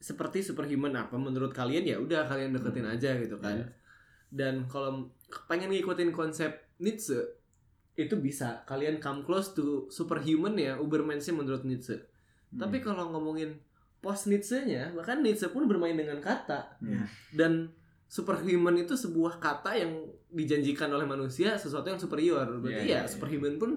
[0.00, 3.60] seperti superhuman apa menurut kalian ya udah kalian deketin aja gitu kan.
[3.60, 3.66] Iya.
[4.30, 5.12] Dan kalau
[5.50, 6.48] pengen ngikutin konsep
[6.80, 7.20] Nietzsche
[7.98, 12.00] itu bisa kalian come close to superhuman ya Ubermensch menurut Nietzsche.
[12.50, 12.64] Hmm.
[12.64, 13.60] Tapi kalau ngomongin
[14.00, 17.04] post Nietzsche-nya, bahkan Nietzsche pun bermain dengan kata Hmm.
[17.36, 17.68] dan
[18.08, 19.92] superhuman itu sebuah kata yang
[20.32, 22.48] dijanjikan oleh manusia sesuatu yang superior.
[22.58, 23.10] Berarti Iya, ya iya, iya.
[23.10, 23.70] superhuman pun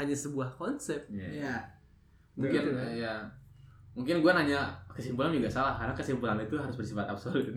[0.00, 1.04] hanya sebuah konsep.
[1.06, 1.28] Iya.
[1.44, 1.54] ya
[2.32, 2.88] mungkin Begitu, kan?
[2.88, 3.14] eh, ya
[3.90, 7.42] mungkin gua nanya kesimpulan juga salah karena kesimpulan itu harus bersifat absolut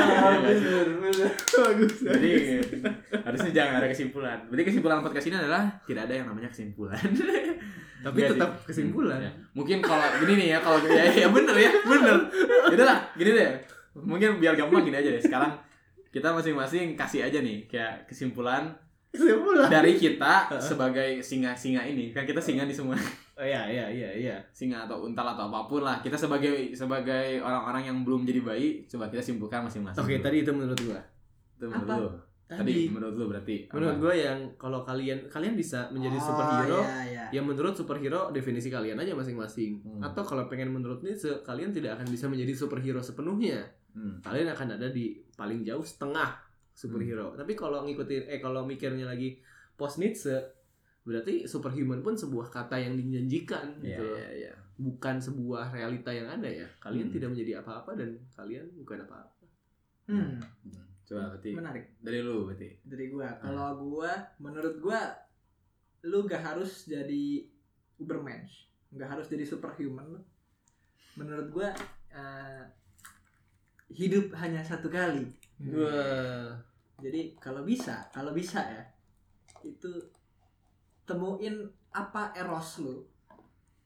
[0.00, 1.28] bener.
[1.52, 1.94] Bagus.
[2.00, 2.32] jadi
[3.12, 6.96] harusnya jangan ada kesimpulan berarti kesimpulan podcast ini adalah tidak ada yang namanya kesimpulan
[8.00, 8.64] Tapi Nggak tetap sih.
[8.72, 9.20] kesimpulan.
[9.20, 9.28] Ya.
[9.52, 12.16] mungkin kalau gini nih ya kalau ya, ya bener ya bener
[12.72, 13.50] Yaudah lah gini deh
[13.92, 15.52] mungkin biar gampang gini aja deh sekarang
[16.08, 18.72] kita masing-masing kasih aja nih kayak kesimpulan
[19.10, 19.66] Kesimpulan.
[19.68, 22.94] dari kita sebagai singa-singa ini kan kita singa di semua
[23.34, 24.36] Oh, iya, iya, iya, iya.
[24.50, 28.68] singa atau untal atau apa pun lah kita sebagai sebagai orang-orang yang belum jadi bayi
[28.84, 31.00] coba kita simpulkan masing-masing Oke, tadi itu menurut gua.
[31.50, 31.96] itu menurut Apa?
[31.96, 32.08] lu
[32.46, 34.02] tadi Tadi menurut lu berarti menurut apa?
[34.02, 37.24] gua yang kalau kalian kalian bisa menjadi Oh, superhero ya, ya.
[37.30, 39.80] ya menurut superhero definisi kalian aja masing-masing.
[39.80, 40.02] Hmm.
[40.02, 43.64] Atau kalau pengen menurut Nietzsche, kalian tidak akan bisa menjadi superhero sepenuhnya.
[43.90, 44.20] Hmm.
[44.20, 46.36] kalian akan ada di paling jauh setengah
[46.80, 47.36] superhero.
[47.36, 49.36] Tapi kalau ngikutin eh kalau mikirnya lagi
[49.76, 50.32] post Nietzsche
[51.00, 54.04] berarti superhuman pun sebuah kata yang dijanjikan Iya, gitu.
[54.10, 54.52] iya, iya.
[54.76, 56.64] Bukan sebuah realita yang ada ya.
[56.80, 57.14] Kalian Hmm.
[57.14, 59.44] tidak menjadi apa-apa dan kalian bukan apa-apa.
[60.08, 60.84] Hmm, Hmm.
[61.04, 65.00] coba berarti menarik dari lu berarti dari gua kalau gua menurut gua
[66.02, 67.46] lu gak harus jadi
[67.98, 70.22] ubermensch nggak harus jadi superhuman
[71.14, 71.70] menurut gua
[72.10, 72.62] eh,
[73.90, 75.26] hidup hanya satu kali
[75.74, 76.54] Wah.
[77.00, 78.84] Jadi kalau bisa kalau bisa ya
[79.64, 79.92] itu
[81.04, 83.02] temuin apa eros lu.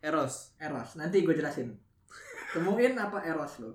[0.04, 0.52] Eros.
[0.60, 1.00] eros.
[1.00, 1.72] Nanti gue jelasin.
[2.52, 3.72] Temuin apa eros lu.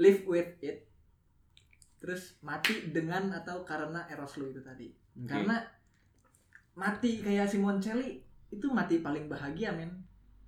[0.00, 0.88] Live with it.
[2.00, 4.88] Terus mati dengan atau karena eros lu itu tadi.
[5.28, 5.60] Karena
[6.72, 10.00] mati kayak Simoncelli itu mati paling bahagia men.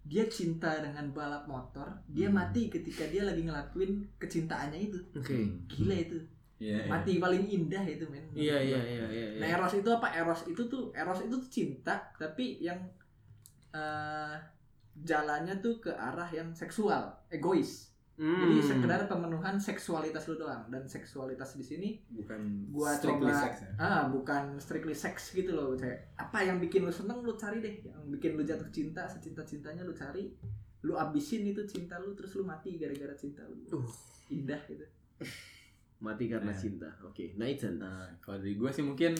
[0.04, 2.36] Dia cinta dengan balap motor dia Hmm.
[2.36, 4.98] mati ketika dia lagi ngelakuin kecintaannya itu.
[5.16, 5.32] Oke.
[5.36, 5.64] Hmm.
[5.68, 6.16] gila itu
[6.64, 6.88] Iya, iya.
[6.88, 9.26] mati paling indah itu men Iya iya iya iya.
[9.36, 9.56] Nah iya.
[9.60, 10.08] eros itu apa?
[10.10, 12.80] Eros itu tuh eros itu tuh cinta tapi yang
[13.70, 14.36] eh
[14.94, 17.90] jalannya tuh ke arah yang seksual, egois.
[18.14, 18.22] Jadi
[18.54, 18.62] Hmm.
[18.62, 23.70] sekedar pemenuhan seksualitas lu doang dan seksualitas di sini bukan gua strictly coba sex ya
[23.74, 27.82] ah bukan strictly sex gitu loh kayak apa yang bikin lu seneng lu cari deh
[27.82, 30.30] yang bikin lu jatuh cinta secinta cintanya lu cari
[30.86, 33.90] lu abisin itu cinta lu terus lu mati gara-gara cinta lu Uh.
[34.30, 34.86] indah gitu
[36.04, 36.58] mati karena Nah.
[36.60, 36.88] cinta.
[37.00, 37.80] Oke, Nathan.
[37.80, 39.16] Nah, kalau dari gue sih mungkin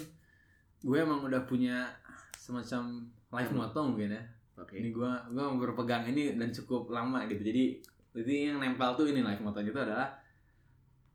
[0.85, 1.89] gue emang udah punya
[2.37, 4.23] semacam life motto mungkin ya.
[4.61, 4.77] Oke.
[4.77, 7.41] Ini gue gue berpegang ini dan cukup lama gitu.
[7.41, 7.81] Jadi
[8.15, 10.13] jadi yang nempel tuh ini life motto itu adalah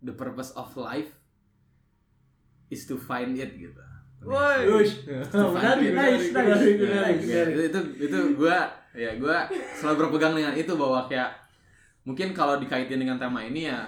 [0.02, 1.14] the purpose of life
[2.68, 3.80] is to find it gitu.
[4.20, 4.68] Woi.
[5.32, 7.24] Menarik, Nice, nice, nice.
[7.72, 8.58] Itu, itu gue
[8.98, 9.38] ya gue
[9.80, 11.30] selalu berpegang dengan itu bahwa kayak
[12.04, 13.86] mungkin kalau dikaitin dengan tema ini ya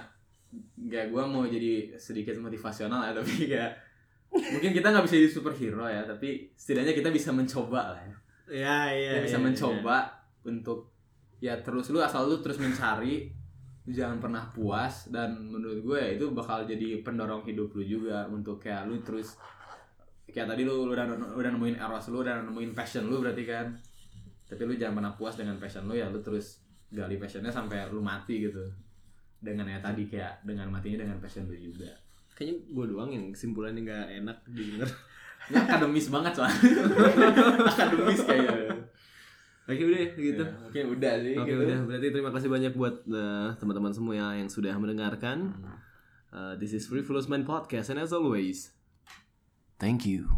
[0.92, 3.72] nggak gue mau jadi sedikit motivasional ya tapi kayak
[4.28, 8.16] mungkin kita nggak bisa jadi superhero ya tapi setidaknya kita bisa mencoba lah ya.
[8.52, 9.10] Ya, iya.
[9.16, 9.96] Kita bisa iya, mencoba
[10.44, 10.92] untuk
[11.40, 13.32] ya terus lu asal lu terus mencari
[13.88, 18.60] jangan pernah puas dan menurut gue ya itu bakal jadi pendorong hidup lu juga untuk
[18.62, 19.34] kayak lu terus
[20.28, 23.72] kayak tadi lu, lu udah udah nemuin eros lu udah nemuin passion lu berarti kan.
[24.52, 26.60] Tapi lu jangan pernah puas dengan passion lu ya lu terus
[26.92, 28.60] gali passionnya sampai lu mati gitu
[29.42, 31.90] dengan ya tadi kayak dengan matinya dengan passion lu juga.
[32.32, 34.88] Kayaknya gue doang yang kesimpulannya nggak enak didengar.
[35.50, 36.54] ini akademis banget soalnya
[37.74, 38.78] akademis kayaknya
[39.62, 40.42] Oke udah gitu.
[40.42, 41.62] Ya, mungkin udah sih Oke gitu.
[41.66, 45.54] udah, berarti terima kasih banyak buat eh, teman-teman semua ya yang sudah mendengarkan.
[46.32, 48.72] Uh, this is Frivolous Mind Podcast and as always,
[49.76, 50.32] thank you.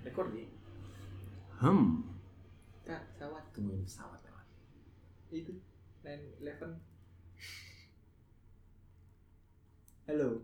[0.00, 0.48] rekor nih
[1.60, 2.04] Hmm.
[2.88, 4.46] Kak, pesawat tungguin pesawat lewat
[5.28, 5.52] itu
[6.00, 6.85] 911
[10.06, 10.38] Halo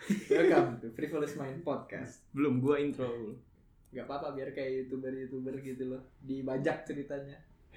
[0.32, 3.36] Welcome to Frivolous Mind Podcast Belum gua intro.
[3.92, 7.36] Gak apa-apa biar kayak youtuber-youtuber gitu loh Dibajak ceritanya.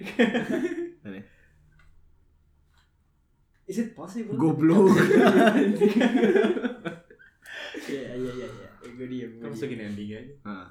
[3.68, 4.40] Is it possible?
[4.40, 4.88] Goblok.
[7.82, 10.68] Iya iya iya iya Gue diem Kamu segini ending aja Ah.